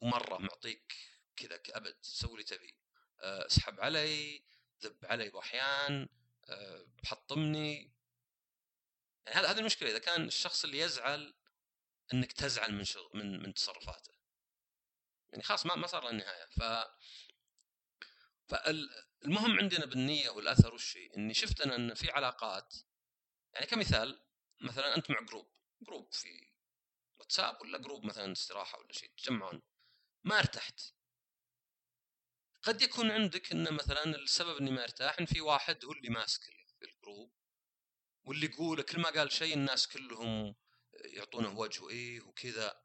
ومرة 0.00 0.38
معطيك 0.38 0.94
كذا 1.36 1.60
أبد 1.70 1.96
سوي 2.02 2.32
اللي 2.32 2.44
تبي. 2.44 2.74
آه، 3.20 3.46
اسحب 3.46 3.80
علي 3.80 4.44
ذب 4.82 5.04
علي 5.04 5.28
بأحيان 5.28 6.08
آه، 6.48 6.86
حطمني. 7.04 7.92
يعني 9.26 9.38
هذا 9.38 9.50
هذه 9.50 9.58
المشكلة. 9.58 9.90
إذا 9.90 9.98
كان 9.98 10.24
الشخص 10.24 10.64
اللي 10.64 10.78
يزعل 10.78 11.34
إنك 12.14 12.32
تزعل 12.32 12.72
من 12.72 12.84
من 13.14 13.42
من 13.42 13.54
تصرفاته. 13.54 14.12
يعني 15.30 15.42
خلاص 15.42 15.66
ما 15.66 15.74
ما 15.74 15.86
صار 15.86 16.04
له 16.04 16.10
النهاية. 16.10 16.46
ف 16.46 16.62
فالمهم 18.48 19.58
عندنا 19.58 19.86
بالنية 19.86 20.30
والأثر 20.30 20.72
والشيء 20.72 21.16
إني 21.16 21.34
شفت 21.34 21.60
أنا 21.60 21.76
إن 21.76 21.94
في 21.94 22.10
علاقات 22.10 22.74
يعني 23.54 23.66
كمثال 23.66 24.22
مثلا 24.60 24.96
أنت 24.96 25.10
مع 25.10 25.20
group 25.20 25.52
group 25.82 26.12
في 26.14 26.52
واتساب 27.18 27.60
ولا 27.60 27.78
group 27.78 28.04
مثلا 28.04 28.32
استراحة 28.32 28.78
ولا 28.78 28.92
شيء 28.92 29.12
تجمعون 29.16 29.62
ما 30.24 30.38
ارتحت. 30.38 30.80
قد 32.62 32.82
يكون 32.82 33.10
عندك 33.10 33.52
انه 33.52 33.70
مثلا 33.70 34.04
السبب 34.04 34.56
إني 34.56 34.70
ما 34.70 34.82
ارتاح 34.84 35.18
إن 35.18 35.26
في 35.26 35.40
واحد 35.40 35.84
هو 35.84 35.92
اللي 35.92 36.08
ماسك 36.08 36.42
ال 36.82 36.90
group 36.90 37.32
واللي 38.24 38.46
يقول 38.46 38.82
كل 38.82 39.00
ما 39.00 39.10
قال 39.10 39.32
شيء 39.32 39.54
الناس 39.54 39.88
كلهم 39.88 40.54
يعطونه 40.94 41.58
وجه 41.58 41.88
إيه 41.90 42.20
وكذا. 42.20 42.82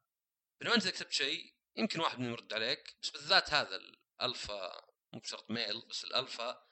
بينما 0.60 0.74
أنت 0.74 0.82
إذا 0.82 0.90
كتبت 0.90 1.12
شيء 1.12 1.54
يمكن 1.76 2.00
واحد 2.00 2.18
منهم 2.18 2.32
يرد 2.32 2.52
عليك 2.52 2.96
بس 3.02 3.10
بالذات 3.10 3.52
هذا 3.52 3.76
الألفا 3.76 4.91
مو 5.12 5.20
بشرط 5.20 5.50
male 5.50 5.86
بس 5.86 6.04
الألفا 6.04 6.66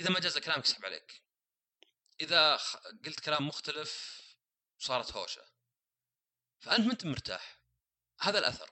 إذا 0.00 0.10
ما 0.10 0.20
جاز 0.20 0.38
كلامك 0.38 0.64
يسحب 0.64 0.84
عليك. 0.84 1.22
إذا 2.20 2.56
قلت 3.04 3.20
كلام 3.20 3.48
مختلف 3.48 4.22
صارت 4.78 5.12
هوشة. 5.12 5.44
فأنت 6.60 6.86
ما 6.86 6.92
أنت 6.92 7.04
مرتاح. 7.04 7.60
هذا 8.20 8.38
الأثر. 8.38 8.70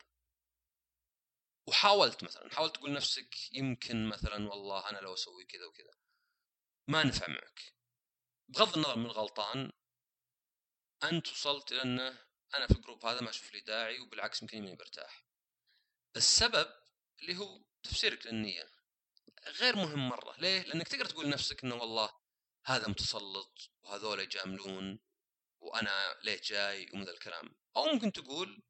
وحاولت 1.67 2.25
مثلا 2.25 2.55
حاولت 2.55 2.75
تقول 2.75 2.93
نفسك 2.93 3.53
يمكن 3.53 4.09
مثلا 4.09 4.49
والله 4.49 4.91
أنا 4.91 4.99
لو 4.99 5.15
أسوي 5.15 5.45
كذا 5.45 5.65
وكذا. 5.65 5.99
ما 6.89 7.05
نفع 7.05 7.29
معك. 7.29 7.75
بغض 8.49 8.77
النظر 8.77 8.97
من 8.97 9.11
غلطان 9.11 9.73
أنت 11.03 11.29
وصلت 11.29 11.73
إلى 11.73 11.83
إنه 11.83 12.27
أنا 12.55 12.67
في 12.67 12.75
الجروب 12.75 13.07
هذا 13.07 13.21
ما 13.21 13.31
أشوف 13.31 13.53
لي 13.53 13.61
داعي 13.61 14.01
وبالعكس 14.01 14.43
يمكن 14.43 14.63
ماني 14.63 14.77
برتاح 14.77 15.27
السبب 16.17 16.69
اللي 17.21 17.37
هو 17.37 17.65
تفسيرك 17.83 18.27
للنية. 18.27 18.76
غير 19.47 19.77
مهم 19.77 20.09
مرة. 20.09 20.37
ليه؟ 20.39 20.63
لأنك 20.63 20.89
تقدر 20.89 21.05
تقول 21.05 21.27
لنفسك 21.27 21.65
إنه 21.65 21.75
والله 21.75 22.11
هذا 22.67 22.89
متسلط 22.89 23.71
وهذول 23.83 24.21
يجاملون 24.21 24.99
وأنا 25.61 26.15
ليه 26.23 26.41
جاي 26.45 26.91
ومن 26.95 27.05
ذا 27.05 27.11
الكلام. 27.11 27.57
أو 27.77 27.85
ممكن 27.85 28.13
تقول 28.13 28.63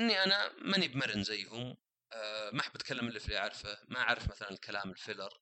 إني 0.00 0.22
أنا 0.22 0.52
ماني 0.52 0.88
بمرن 0.88 1.24
زيهم 1.24 1.76
أه 2.12 2.50
ما 2.50 2.60
أحب 2.60 2.74
أتكلم 2.74 3.08
الا 3.08 3.18
في 3.18 3.26
اللي 3.26 3.38
أعرفه 3.38 3.78
ما 3.88 4.00
أعرف 4.00 4.28
مثلا 4.28 4.50
الكلام 4.50 4.90
الفيلر 4.90 5.40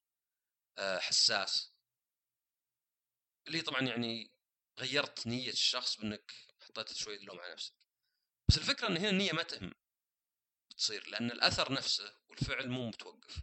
أه 0.78 0.98
حساس. 0.98 1.74
اللي 3.46 3.62
طبعا 3.62 3.80
يعني 3.80 4.32
غيرت 4.78 5.26
نية 5.26 5.50
الشخص 5.50 5.96
بإنك 5.96 6.32
حطيت 6.60 6.92
شوي 6.92 7.16
اللوم 7.16 7.40
على 7.40 7.52
نفسك. 7.52 7.74
بس 8.48 8.58
الفكرة 8.58 8.88
إن 8.88 8.96
هنا 8.96 9.10
النية 9.10 9.32
ما 9.32 9.42
تهم 9.42 9.74
تصير 10.76 11.08
لأن 11.08 11.30
الأثر 11.30 11.72
نفسه 11.72 12.16
والفعل 12.28 12.68
مو 12.68 12.88
متوقف. 12.88 13.40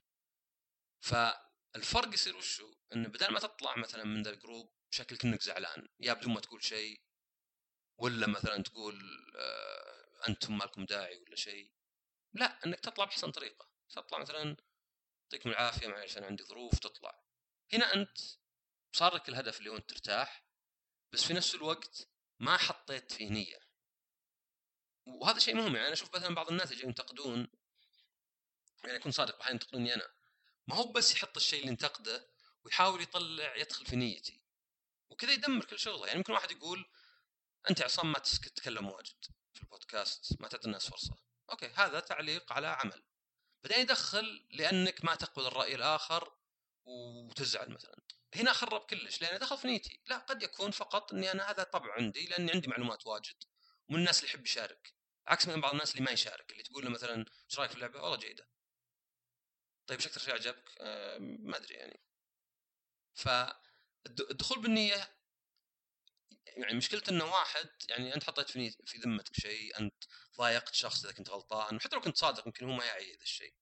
فالفرق 1.01 2.13
يصير 2.13 2.37
وشو 2.37 2.73
إنه 2.93 3.09
بدل 3.09 3.33
ما 3.33 3.39
تطلع 3.39 3.75
مثلا 3.77 4.03
من 4.03 4.23
ذا 4.23 4.29
الجروب 4.29 4.73
بشكل 4.91 5.17
كأنك 5.17 5.41
زعلان 5.41 5.87
يا 5.99 6.13
بدون 6.13 6.33
ما 6.33 6.39
تقول 6.39 6.63
شيء 6.63 7.01
ولا 7.97 8.27
مثلا 8.27 8.63
تقول 8.63 8.99
آه 9.37 10.29
أنتم 10.29 10.57
ما 10.57 10.63
لكم 10.63 10.85
داعي 10.85 11.17
ولا 11.17 11.35
شيء 11.35 11.71
لا 12.33 12.65
إنك 12.65 12.79
تطلع 12.79 13.05
بأحسن 13.05 13.31
طريقة. 13.31 13.69
تطلع 13.89 14.19
مثلا 14.19 14.57
يعطيكم 15.23 15.49
العافية 15.49 15.87
معلش 15.87 16.17
أنا 16.17 16.25
عندي 16.25 16.43
ظروف 16.43 16.79
تطلع. 16.79 17.23
هنا 17.73 17.93
أنت 17.93 18.17
صار 18.91 19.15
لك 19.15 19.29
الهدف 19.29 19.59
اللي 19.59 19.69
هو 19.69 19.77
أنت 19.77 19.89
ترتاح 19.89 20.45
بس 21.13 21.23
في 21.23 21.33
نفس 21.33 21.55
الوقت 21.55 22.07
ما 22.39 22.57
حطيت 22.57 23.11
فيه 23.11 23.29
نية. 23.29 23.59
وهذا 25.05 25.39
شيء 25.39 25.55
مهم 25.55 25.75
يعني 25.75 25.85
أنا 25.85 25.93
أشوف 25.93 26.15
مثلا 26.15 26.35
بعض 26.35 26.49
الناس 26.49 26.71
يجي 26.71 26.83
ينتقدون 26.83 27.47
يعني 28.83 28.97
اكون 28.97 29.11
صادق 29.11 29.39
أحيانا 29.39 29.53
ينتقدوني 29.53 29.93
أنا. 29.93 30.07
ما 30.67 30.75
هو 30.75 30.91
بس 30.91 31.13
يحط 31.13 31.37
الشيء 31.37 31.59
اللي 31.59 31.71
ينتقده 31.71 32.27
ويحاول 32.63 33.01
يطلع 33.01 33.55
يدخل 33.55 33.85
في 33.85 33.95
نيتي. 33.95 34.41
وكذا 35.09 35.31
يدمر 35.31 35.65
كل 35.65 35.79
شغله. 35.79 36.07
يعني 36.07 36.17
ممكن 36.17 36.33
واحد 36.33 36.51
يقول 36.51 36.85
أنت 37.69 37.81
عصام 37.81 38.11
ما 38.11 38.19
تتكلم 38.19 38.87
واجد 38.87 39.25
في 39.53 39.61
البودكاست 39.61 40.41
ما 40.41 40.47
تعطي 40.47 40.65
الناس 40.65 40.89
فرصة. 40.89 41.17
أوكي 41.49 41.67
هذا 41.67 41.99
تعليق 41.99 42.53
على 42.53 42.67
عمل. 42.67 43.03
بعدين 43.63 43.79
يدخل 43.79 44.47
لأنك 44.51 45.05
ما 45.05 45.15
تقبل 45.15 45.45
الرأي 45.45 45.75
الآخر 45.75 46.33
وتزعل 46.85 47.69
مثلا. 47.69 47.95
هنا 48.35 48.53
خرب 48.53 48.81
كلش 48.81 49.21
لأنه 49.21 49.37
دخل 49.37 49.57
في 49.57 49.67
نيتي. 49.67 49.99
لا 50.05 50.17
قد 50.17 50.43
يكون 50.43 50.71
فقط 50.71 51.13
إني 51.13 51.31
أنا 51.31 51.51
هذا 51.51 51.63
طبع 51.63 51.93
عندي 51.93 52.27
لأني 52.27 52.51
عندي 52.51 52.67
معلومات 52.67 53.07
واجد 53.07 53.43
ومن 53.89 53.99
الناس 53.99 54.19
اللي 54.19 54.29
يحب 54.29 54.45
يشارك. 54.45 54.93
عكس 55.27 55.47
من 55.47 55.61
بعض 55.61 55.71
الناس 55.71 55.91
اللي 55.91 56.03
ما 56.03 56.11
يشارك 56.11 56.51
اللي 56.51 56.63
تقول 56.63 56.85
له 56.85 56.89
مثلا 56.89 57.25
إيش 57.49 57.59
رأيك 57.59 57.69
في 57.69 57.75
اللعبة؟ 57.75 58.01
والله 58.01 58.17
جيدة. 58.17 58.50
طيب 59.91 59.99
إيش 59.99 60.07
أكثر 60.07 60.21
شيء 60.21 60.33
عجبك؟ 60.33 60.71
آه 60.79 61.17
ما 61.19 61.57
أدري 61.57 61.75
يعني. 61.75 61.99
فالدخول 63.13 64.61
بالنية 64.61 65.17
يعني 66.45 66.73
مشكلته 66.77 67.09
إنه 67.09 67.25
واحد 67.25 67.69
يعني 67.89 68.15
أنت 68.15 68.23
حطيت 68.23 68.49
في 68.49 68.71
في 68.85 68.97
ذمتك 68.97 69.33
شيء 69.39 69.79
أنت 69.79 70.03
ضايقت 70.37 70.73
شخص 70.73 71.05
إذا 71.05 71.13
كنت 71.13 71.29
غلطان 71.29 71.75
وحتى 71.75 71.95
لو 71.95 72.01
كنت 72.01 72.17
صادق 72.17 72.47
يمكن 72.47 72.65
هو 72.65 72.71
ما 72.71 72.85
يعي 72.85 73.15
هذا 73.15 73.23
الشيء. 73.23 73.53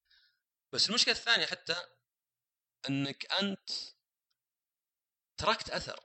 بس 0.73 0.89
المشكلة 0.89 1.13
الثانية 1.13 1.45
حتى 1.45 1.75
إنك 2.89 3.33
أنت 3.33 3.69
تركت 5.37 5.69
أثر. 5.69 5.99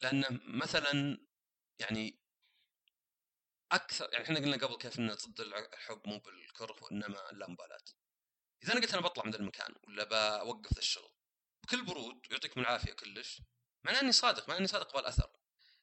لأن 0.00 0.40
مثلا 0.44 1.18
يعني 1.78 2.20
أكثر 3.72 4.12
يعني 4.12 4.24
إحنا 4.24 4.38
قلنا 4.38 4.56
قبل 4.56 4.76
كيف 4.76 4.98
ان 4.98 5.14
ضد 5.14 5.40
الحب 5.40 6.08
مو 6.08 6.18
بالكره 6.18 6.84
وإنما 6.84 7.30
اللامبالاه 7.30 8.01
إذا 8.64 8.72
أنا 8.72 8.80
قلت 8.80 8.92
أنا 8.92 9.02
بطلع 9.02 9.24
من 9.24 9.30
ذا 9.30 9.38
المكان 9.38 9.74
ولا 9.84 10.04
بوقف 10.04 10.78
الشغل 10.78 11.12
بكل 11.62 11.84
برود 11.84 12.26
ويعطيكم 12.30 12.60
العافية 12.60 12.92
كلش 12.92 13.42
معناه 13.84 14.00
إني 14.00 14.12
صادق 14.12 14.48
معناه 14.48 14.58
إني 14.58 14.68
صادق 14.68 14.94
بالاثر 14.94 15.30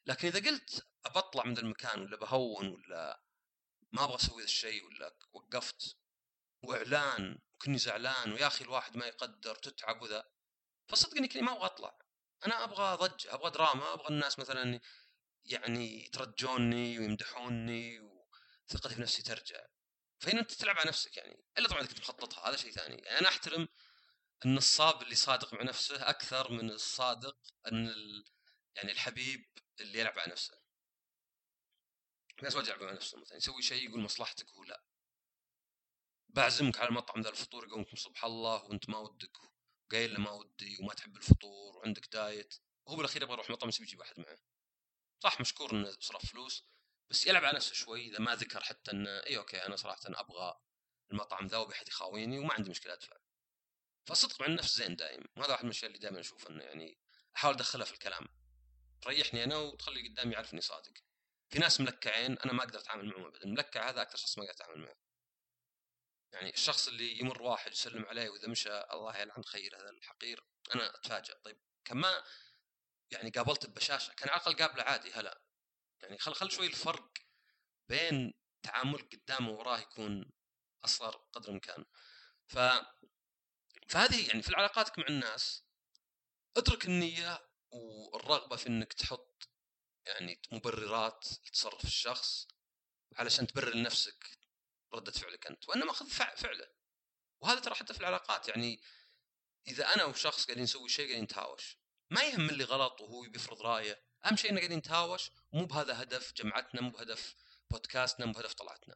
لكن 0.06 0.28
إذا 0.28 0.50
قلت 0.50 0.88
بطلع 1.06 1.44
من 1.44 1.54
ذا 1.54 1.62
المكان 1.62 2.02
ولا 2.02 2.18
بهون 2.18 2.68
ولا 2.68 3.24
ما 3.92 4.04
أبغى 4.04 4.16
أسوي 4.16 4.42
ذا 4.42 4.46
الشيء 4.46 4.86
ولا 4.86 5.16
وقفت 5.34 5.98
وإعلان 6.64 7.40
وكني 7.56 7.78
زعلان 7.78 8.34
ويا 8.34 8.48
أخي 8.48 8.66
الواحد 8.66 8.98
ما 8.98 9.06
يقدر 9.06 9.56
تتعب 9.56 10.02
وذا 10.02 10.30
فصدقني 10.88 11.28
كني 11.28 11.42
ما 11.42 11.52
أبغى 11.52 11.66
أطلع. 11.66 11.98
أنا 12.46 12.64
أبغى 12.64 13.08
ضجه 13.08 13.34
أبغى 13.34 13.52
دراما 13.52 13.94
أبغى 13.94 14.08
الناس 14.08 14.40
مثلا 14.40 14.80
يعني 15.46 16.06
يترجوني 16.06 17.00
ويمدحوني 17.00 18.00
وثقتي 18.00 18.96
في 18.96 19.02
نفسي 19.02 19.24
ترجع. 19.24 19.66
فهنا 20.20 20.40
أنت 20.40 20.52
تلعب 20.52 20.78
على 20.78 20.88
نفسك 20.88 21.18
يعني 21.18 21.44
إلا 21.58 21.68
طبعا 21.68 21.84
كنت 21.84 22.00
مخططها 22.00 22.50
هذا 22.50 22.56
شيء 22.56 22.72
ثاني. 22.72 22.96
يعني 22.96 23.20
أنا 23.20 23.28
أحترم 23.28 23.68
النصاب 24.46 25.02
اللي 25.02 25.16
صادق 25.16 25.54
مع 25.54 25.64
نفسه 25.64 26.10
أكثر 26.10 26.52
من 26.52 26.72
الصادق 26.72 27.38
إن 27.68 27.88
ال... 27.88 28.26
يعني 28.76 28.92
الحبيب 28.92 29.46
اللي 29.80 30.00
يلعب 30.00 30.20
على 30.20 30.32
نفسه. 30.32 30.60
في 32.38 32.46
ناس 32.46 32.56
واجد 32.56 32.68
يلعبون 32.68 32.88
على 32.88 32.96
نفسهم 32.96 33.22
مثلا 33.22 33.38
يسوي 33.38 33.62
شيء 33.62 33.90
يقول 33.90 34.02
مصلحتك 34.02 34.50
هو 34.50 34.64
لا. 34.64 34.84
بعزمك 36.30 36.80
على 36.80 36.90
المطعم 36.90 37.22
ذا 37.22 37.30
الفطور 37.30 37.68
يقومكم 37.68 37.96
صبح 37.96 38.26
الله 38.26 38.64
وأنت 38.64 38.90
ما 38.90 38.98
ودك 38.98 39.38
قايل 39.92 40.14
له 40.14 40.20
ما 40.20 40.32
ودي 40.32 40.78
وما 40.82 40.94
تحب 40.94 41.18
الفطور 41.18 41.78
وعندك 41.78 42.14
diet. 42.14 42.56
وهو 42.86 42.96
بالأخير 42.96 43.22
يبغى 43.22 43.34
يروح 43.34 43.50
مطعم 43.50 43.70
يسوي 43.70 43.86
يجيب 43.86 44.00
واحد 44.00 44.20
معه. 44.20 44.38
صح 45.20 45.42
مشكور 45.42 45.72
إنه 45.72 45.92
صرف 46.00 46.26
فلوس. 46.26 46.66
بس 47.10 47.28
يلعب 47.28 47.46
على 47.46 47.56
نفسه 47.56 47.74
شوي 47.74 48.08
إذا 48.08 48.20
ما 48.20 48.36
ذكر 48.36 48.64
حتى 48.64 48.92
إنه 48.92 49.10
اي 49.10 49.38
okay 49.38 49.66
أنا 49.66 49.76
صراحة 49.76 50.02
أنا 50.08 50.20
أبغى 50.20 50.60
المطعم 51.12 51.48
ذا 51.48 51.58
وبحد 51.58 51.88
يخاويني 51.88 52.40
وما 52.40 52.54
عندي 52.54 52.70
مشكلة 52.70 52.94
أدفع. 52.94 53.18
فالصدق 54.06 54.42
مع 54.42 54.48
النفس 54.48 54.78
زين 54.78 54.96
دايم. 54.96 55.24
وهذا 55.38 55.52
واحد 55.52 55.64
من 55.64 55.72
الأشياء 55.72 55.92
اللي 55.92 56.00
دائما 56.00 56.20
أشوف 56.20 56.48
إنه 56.48 56.64
يعني 56.64 56.98
أحاول 57.36 57.54
ادخلها 57.54 57.86
في 57.86 57.94
الكلام. 57.94 58.28
تريحني 59.02 59.44
أنا 59.44 59.58
وتخلي 59.58 60.08
قدامي 60.08 60.34
يعرف 60.34 60.54
اني 60.54 60.62
صادق. 60.62 60.94
في 61.50 61.60
ناس 61.60 61.82
ملكعين 61.82 62.38
أنا 62.40 62.54
ما 62.54 62.64
أقدر 62.64 62.80
أتعامل 62.80 63.06
معهم 63.06 63.26
ابدا. 63.26 63.44
الملكع 63.44 63.90
هذا 63.90 64.02
أكثر 64.02 64.18
شخص 64.18 64.38
ما 64.38 64.44
أقدر 64.44 64.56
أتعامل 64.56 64.80
معه. 64.80 64.96
يعني 66.32 66.54
الشخص 66.54 66.88
اللي 66.88 67.20
يمر 67.20 67.42
واحد 67.42 67.72
يسلم 67.72 68.06
عليه 68.06 68.30
وإذا 68.30 68.48
مشى 68.48 68.70
الله 68.70 69.18
يلعن 69.18 69.44
خير 69.44 69.78
هذا 69.78 69.90
الحقير 69.90 70.44
أنا 70.76 70.96
اتفاجئ 70.96 71.34
طيب 71.44 71.60
كما 71.86 72.24
يعني 73.12 73.30
قابلته 73.30 73.68
ببشاشه 73.68 74.14
كان 74.14 74.30
على 74.30 74.42
الأقل 74.42 74.56
قابله 74.56 74.84
عادي 74.84 75.12
هلا. 75.12 75.42
يعني 76.04 76.18
خل 76.18 76.34
خل 76.34 76.52
شوي 76.52 76.68
الفرق 76.68 77.14
بين 77.90 78.34
تعاملك 78.64 79.16
قدامه 79.16 79.52
وراه 79.52 79.80
يكون 79.80 80.32
أصغر 80.86 81.16
قدر 81.34 81.50
الإمكان. 81.50 81.86
ف 82.48 82.60
فهذه 83.90 84.28
يعني 84.28 84.42
في 84.42 84.56
علاقاتك 84.56 85.00
مع 85.00 85.06
الناس 85.10 85.64
اترك 86.58 86.86
النية 86.86 87.50
والرغبة 87.72 88.56
في 88.56 88.68
إنك 88.68 88.94
تحط 88.94 89.50
يعني 90.06 90.42
مبررات 90.52 91.28
لتصرف 91.48 91.84
الشخص 91.84 92.48
علشان 93.18 93.48
تبرر 93.48 93.76
لنفسك 93.76 94.40
ردة 94.94 95.12
فعلك 95.12 95.48
أنت 95.48 95.70
وإنما 95.70 95.94
خذ 95.94 96.10
فعله. 96.10 96.68
وهذا 97.42 97.60
ترى 97.60 97.76
حتى 97.76 97.94
في 97.94 98.00
العلاقات 98.00 98.48
يعني 98.48 98.82
إذا 99.68 99.94
أنا 99.94 100.06
وشخص 100.06 100.46
قاعدين 100.46 100.64
نسوي 100.64 100.90
شيء 100.90 101.06
قاعدين 101.06 101.24
نتهاوش. 101.24 101.79
ما 102.10 102.24
يهم 102.24 102.50
اللي 102.50 102.64
غلط 102.64 103.02
وهو 103.02 103.22
بيفرض 103.22 103.62
رأيه. 103.62 104.04
أهم 104.26 104.36
شيء 104.36 104.50
إننا 104.50 104.60
قاعدين 104.60 104.78
نتهاوش 104.78 105.32
مو 105.54 105.66
بهذا 105.66 106.02
هدف 106.02 106.34
جمعتنا 106.34 106.82
مو 106.82 106.90
بهدف 106.90 107.36
بودكاستنا 107.70 108.26
مو 108.26 108.34
بهدف 108.34 108.54
طلعتنا. 108.54 108.96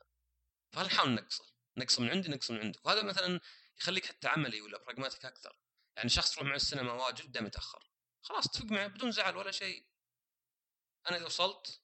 فنحاول 0.72 1.14
نقصر؟ 1.14 1.44
نقص 1.78 2.00
من 2.00 2.10
عندي 2.10 2.30
نقص 2.30 2.52
من 2.52 2.60
عندك. 2.60 2.86
وهذا 2.86 3.04
مثلا 3.04 3.40
يخليك 3.80 4.06
حتى 4.06 4.28
عملي 4.28 4.62
ولا 4.62 4.78
براغماتيك 4.78 5.26
أكثر. 5.26 5.60
يعني 5.98 6.10
شخص 6.10 6.36
تروح 6.36 6.48
مع 6.48 6.56
السينما 6.56 6.94
واجد 6.94 7.32
دائما 7.32 7.48
يتأخر. 7.48 7.90
خلاص 8.22 8.46
اتفق 8.46 8.66
معه 8.66 8.88
بدون 8.88 9.12
زعل 9.12 9.38
ولا 9.38 9.52
شيء. 9.52 9.88
أنا 11.10 11.18
إذا 11.18 11.26
وصلت 11.26 11.82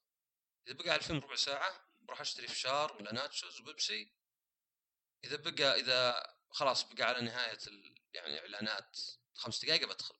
إذا 0.68 0.76
بقى 0.76 0.90
على 0.90 1.00
الفيلم 1.00 1.20
ربع 1.20 1.36
ساعة 1.36 1.90
بروح 2.00 2.22
أشتري 2.22 2.48
فشار 2.48 2.98
ولا 2.98 3.14
ناتشوز 3.14 3.62
وبيبسي. 3.62 4.14
إذا 5.24 5.36
بقى 5.36 5.80
إذا 5.80 6.28
خلاص 6.50 6.94
بقى 6.94 7.04
على 7.04 7.22
نهاية. 7.22 7.58
يعني 8.14 8.40
إعلانات 8.40 9.00
خمس 9.34 9.66
دقائق 9.66 9.88
بدخل 9.88 10.16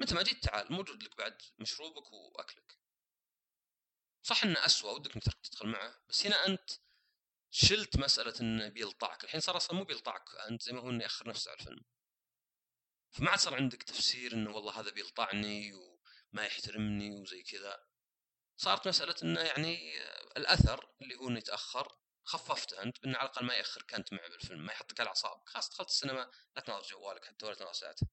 متى 0.00 0.14
ما 0.14 0.22
جيت 0.22 0.44
تعال 0.44 0.72
موجود 0.72 1.02
لك 1.02 1.16
بعد 1.16 1.42
مشروبك 1.58 2.12
وأكلك. 2.12 2.78
صح 4.22 4.44
إنه 4.44 4.64
اسوء 4.64 4.94
ودك 4.94 5.14
إنك 5.14 5.24
تدخل 5.24 5.68
معه 5.68 6.02
بس 6.08 6.26
هنا 6.26 6.46
أنت 6.46 6.70
شلت 7.50 7.96
مسألة 7.96 8.34
إنه 8.40 8.68
بيلطعك. 8.68 9.24
الحين 9.24 9.40
صار 9.40 9.56
أصلا 9.56 9.76
مو 9.76 9.84
بيلطعك 9.84 10.34
أنت 10.50 10.62
زي 10.62 10.72
ما 10.72 10.80
هو 10.80 10.90
إنه 10.90 11.02
يأخر 11.02 11.28
نفسه 11.28 11.50
على 11.50 11.60
الفيلم. 11.60 11.84
فما 13.10 13.30
عاد 13.30 13.38
صار 13.38 13.54
عندك 13.54 13.82
تفسير 13.82 14.32
إنه 14.32 14.50
والله 14.56 14.80
هذا 14.80 14.90
بيلطعني 14.90 15.72
وما 15.72 16.44
يحترمني 16.46 17.20
وزي 17.20 17.42
كذا. 17.42 17.86
صارت 18.56 18.88
مسألة 18.88 19.14
إنه 19.22 19.40
يعني 19.40 20.00
الأثر 20.36 20.88
اللي 21.02 21.16
هو 21.16 21.28
إنه 21.28 21.38
يتأخر 21.38 21.98
خففته 22.24 22.82
أنت 22.82 23.00
بإنه 23.00 23.18
على 23.18 23.28
الأقل 23.28 23.46
ما 23.46 23.54
ياخرك 23.54 23.94
انت 23.94 24.12
معه 24.12 24.28
بالفيلم 24.28 24.66
ما 24.66 24.72
يحطك 24.72 25.00
على 25.00 25.08
أعصابك. 25.08 25.48
خلاص 25.48 25.70
دخلت 25.70 25.88
السينما 25.88 26.30
لا 26.56 26.62
تناظر 26.62 26.88
جوالك 26.88 27.24
حتى 27.24 27.46
ولا 27.46 27.54
تناظر 27.54 27.72
ساعته 27.72 28.06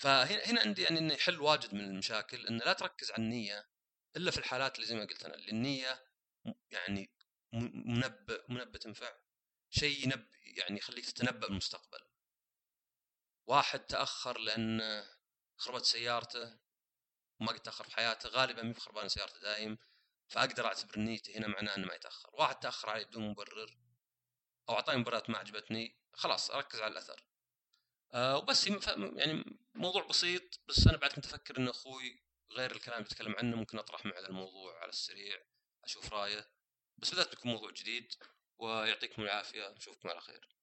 فهنا 0.00 0.44
هنا 0.44 0.60
عندي 0.60 0.82
يعني 0.82 0.98
إنه 0.98 1.14
يحل 1.14 1.40
واجد 1.40 1.74
من 1.74 1.80
المشاكل 1.80 2.46
إنه 2.46 2.64
لا 2.64 2.72
تركز 2.72 3.10
على 3.10 3.22
النية 3.22 3.68
إلا 4.16 4.30
في 4.30 4.38
الحالات 4.38 4.74
اللي 4.74 4.86
زي 4.86 4.94
ما 4.94 5.04
قلت 5.04 5.24
أنا 5.24 5.34
اللي 5.34 5.50
النية 5.50 6.04
يعني 6.70 7.10
منبئ 7.52 8.42
منبئ 8.48 8.78
تنفع. 8.78 9.12
شيء 9.70 10.04
ينب 10.04 10.28
يعني 10.56 10.78
يخليك 10.78 11.06
تتنبأ 11.06 11.46
بالمستقبل. 11.46 11.98
واحد 13.46 13.80
تأخر 13.80 14.38
لأن 14.38 15.04
خربت 15.56 15.84
سيارته 15.84 16.58
وما 17.40 17.52
قد 17.52 17.60
تأخر 17.60 17.84
في 17.84 17.96
حياته 17.96 18.28
غالبا 18.28 18.62
ما 18.62 18.74
خربان 18.74 19.08
سيارته 19.08 19.40
دايم 19.40 19.78
فأقدر 20.28 20.66
أعتبر 20.66 20.98
نيته 20.98 21.38
هنا 21.38 21.46
معناه 21.46 21.76
إنه 21.76 21.86
ما 21.86 21.94
يتأخر. 21.94 22.30
واحد 22.32 22.58
تأخر 22.58 22.90
علي 22.90 23.04
بدون 23.04 23.30
مبرر 23.30 23.78
أو 24.68 24.74
اعطاني 24.74 24.98
مبررات 24.98 25.30
ما 25.30 25.38
عجبتني 25.38 26.00
خلاص 26.12 26.50
أركز 26.50 26.80
على 26.80 26.92
الأثر. 26.92 27.24
أه 28.12 28.36
وبس 28.36 28.66
يعني 28.66 29.60
موضوع 29.80 30.06
بسيط 30.06 30.60
بس 30.68 30.86
أنا 30.86 30.96
بعد 30.96 31.12
كنت 31.12 31.26
أفكر 31.26 31.56
إن 31.56 31.68
أخوي 31.68 32.22
غير 32.52 32.72
الكلام 32.72 32.98
اللي 32.98 33.08
بيتكلم 33.08 33.34
عنه 33.38 33.56
ممكن 33.56 33.78
اطرح 33.78 34.06
معه 34.06 34.18
الموضوع 34.18 34.80
على 34.80 34.88
السريع 34.88 35.42
أشوف 35.84 36.12
رأيه. 36.12 36.50
بس 36.98 37.14
بدأت 37.14 37.32
بكم 37.32 37.48
موضوع 37.48 37.70
جديد 37.70 38.12
ويعطيكم 38.58 39.22
العافية 39.22 39.68
نشوفكم 39.68 40.08
على 40.08 40.20
خير. 40.20 40.56